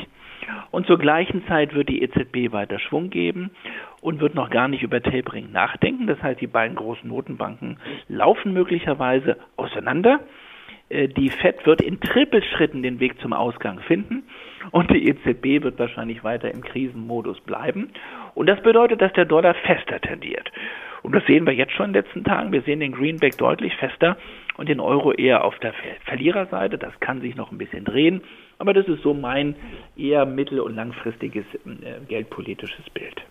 Und 0.71 0.88
zur 0.88 0.97
gleichen 0.97 1.45
Zeit 1.47 1.73
wird 1.73 1.89
die 1.89 2.01
EZB 2.01 2.51
weiter 2.51 2.79
Schwung 2.79 3.10
geben 3.10 3.51
und 4.01 4.19
wird 4.19 4.36
noch 4.36 4.49
gar 4.49 4.67
nicht 4.67 4.84
über 4.84 5.01
Tapering 5.01 5.51
nachdenken. 5.51 6.08
Das 6.08 6.21
heißt, 6.21 6.41
die 6.41 6.47
beiden 6.47 6.75
großen 6.75 7.10
Notenbanken 7.10 7.77
laufen 8.08 8.53
möglicherweise 8.53 9.38
auseinander. 9.55 10.19
Äh, 10.89 11.08
die 11.08 11.29
FED 11.29 11.65
wird 11.65 11.81
in 11.81 11.99
Trippelschritten 11.99 12.84
den 12.84 12.99
Weg 12.99 13.19
zum 13.19 13.34
Ausgang 13.34 13.79
finden 13.79 14.23
und 14.71 14.91
die 14.91 15.08
EZB 15.08 15.63
wird 15.63 15.79
wahrscheinlich 15.79 16.23
weiter 16.23 16.51
im 16.51 16.62
Krisenmodus 16.62 17.39
bleiben. 17.41 17.91
Und 18.34 18.47
das 18.47 18.62
bedeutet, 18.62 19.01
dass 19.01 19.13
der 19.13 19.25
Dollar 19.25 19.53
fester 19.53 19.99
tendiert. 19.99 20.51
Und 21.05 21.13
das 21.13 21.23
sehen 21.27 21.45
wir 21.45 21.53
jetzt 21.53 21.73
schon 21.73 21.85
in 21.85 21.93
den 21.93 22.03
letzten 22.03 22.23
Tagen. 22.23 22.51
Wir 22.51 22.63
sehen 22.63 22.79
den 22.79 22.91
Greenback 22.91 23.37
deutlich 23.37 23.75
fester 23.75 24.17
und 24.57 24.69
den 24.69 24.79
Euro 24.79 25.11
eher 25.11 25.43
auf 25.43 25.55
der 25.59 25.71
Verliererseite. 26.05 26.79
Das 26.79 26.99
kann 26.99 27.21
sich 27.21 27.35
noch 27.35 27.51
ein 27.51 27.59
bisschen 27.59 27.85
drehen. 27.85 28.21
Aber 28.57 28.73
das 28.73 28.87
ist 28.87 29.03
so 29.03 29.13
mein 29.13 29.55
eher 29.95 30.25
mittel- 30.25 30.59
und 30.59 30.75
langfristiges 30.75 31.45
äh, 31.65 32.03
geldpolitisches 32.07 32.89
Bild. 32.89 33.21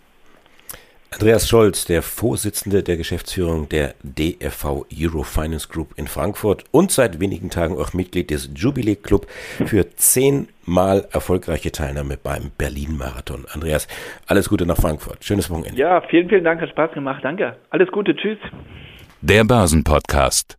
Andreas 1.14 1.48
Scholz, 1.48 1.85
der 1.85 2.03
Vorsitzende 2.03 2.83
der 2.83 2.96
Geschäftsführung 2.96 3.68
der 3.68 3.94
DFV 4.03 4.85
Eurofinance 4.92 5.68
Group 5.68 5.96
in 5.96 6.09
Frankfurt 6.09 6.64
und 6.72 6.90
seit 6.90 7.20
wenigen 7.20 7.50
Tagen 7.50 7.79
auch 7.79 7.92
Mitglied 7.92 8.31
des 8.31 8.50
Jubilee 8.53 8.96
Club 8.96 9.29
für 9.64 9.94
zehnmal 9.94 11.07
erfolgreiche 11.12 11.70
Teilnahme 11.70 12.18
beim 12.20 12.50
Berlin 12.59 12.96
Marathon. 12.96 13.44
Andreas, 13.53 13.87
alles 14.27 14.48
Gute 14.48 14.66
nach 14.66 14.77
Frankfurt. 14.77 15.24
Schönes 15.24 15.48
Wochenende. 15.50 15.81
Ja, 15.81 16.00
vielen, 16.00 16.29
vielen 16.29 16.42
Dank. 16.42 16.61
Hat 16.61 16.70
Spaß 16.70 16.90
gemacht. 16.92 17.22
Danke. 17.22 17.57
Alles 17.70 17.92
Gute. 17.92 18.16
Tschüss. 18.16 18.38
Der 19.20 19.44
Börsenpodcast. 19.44 20.59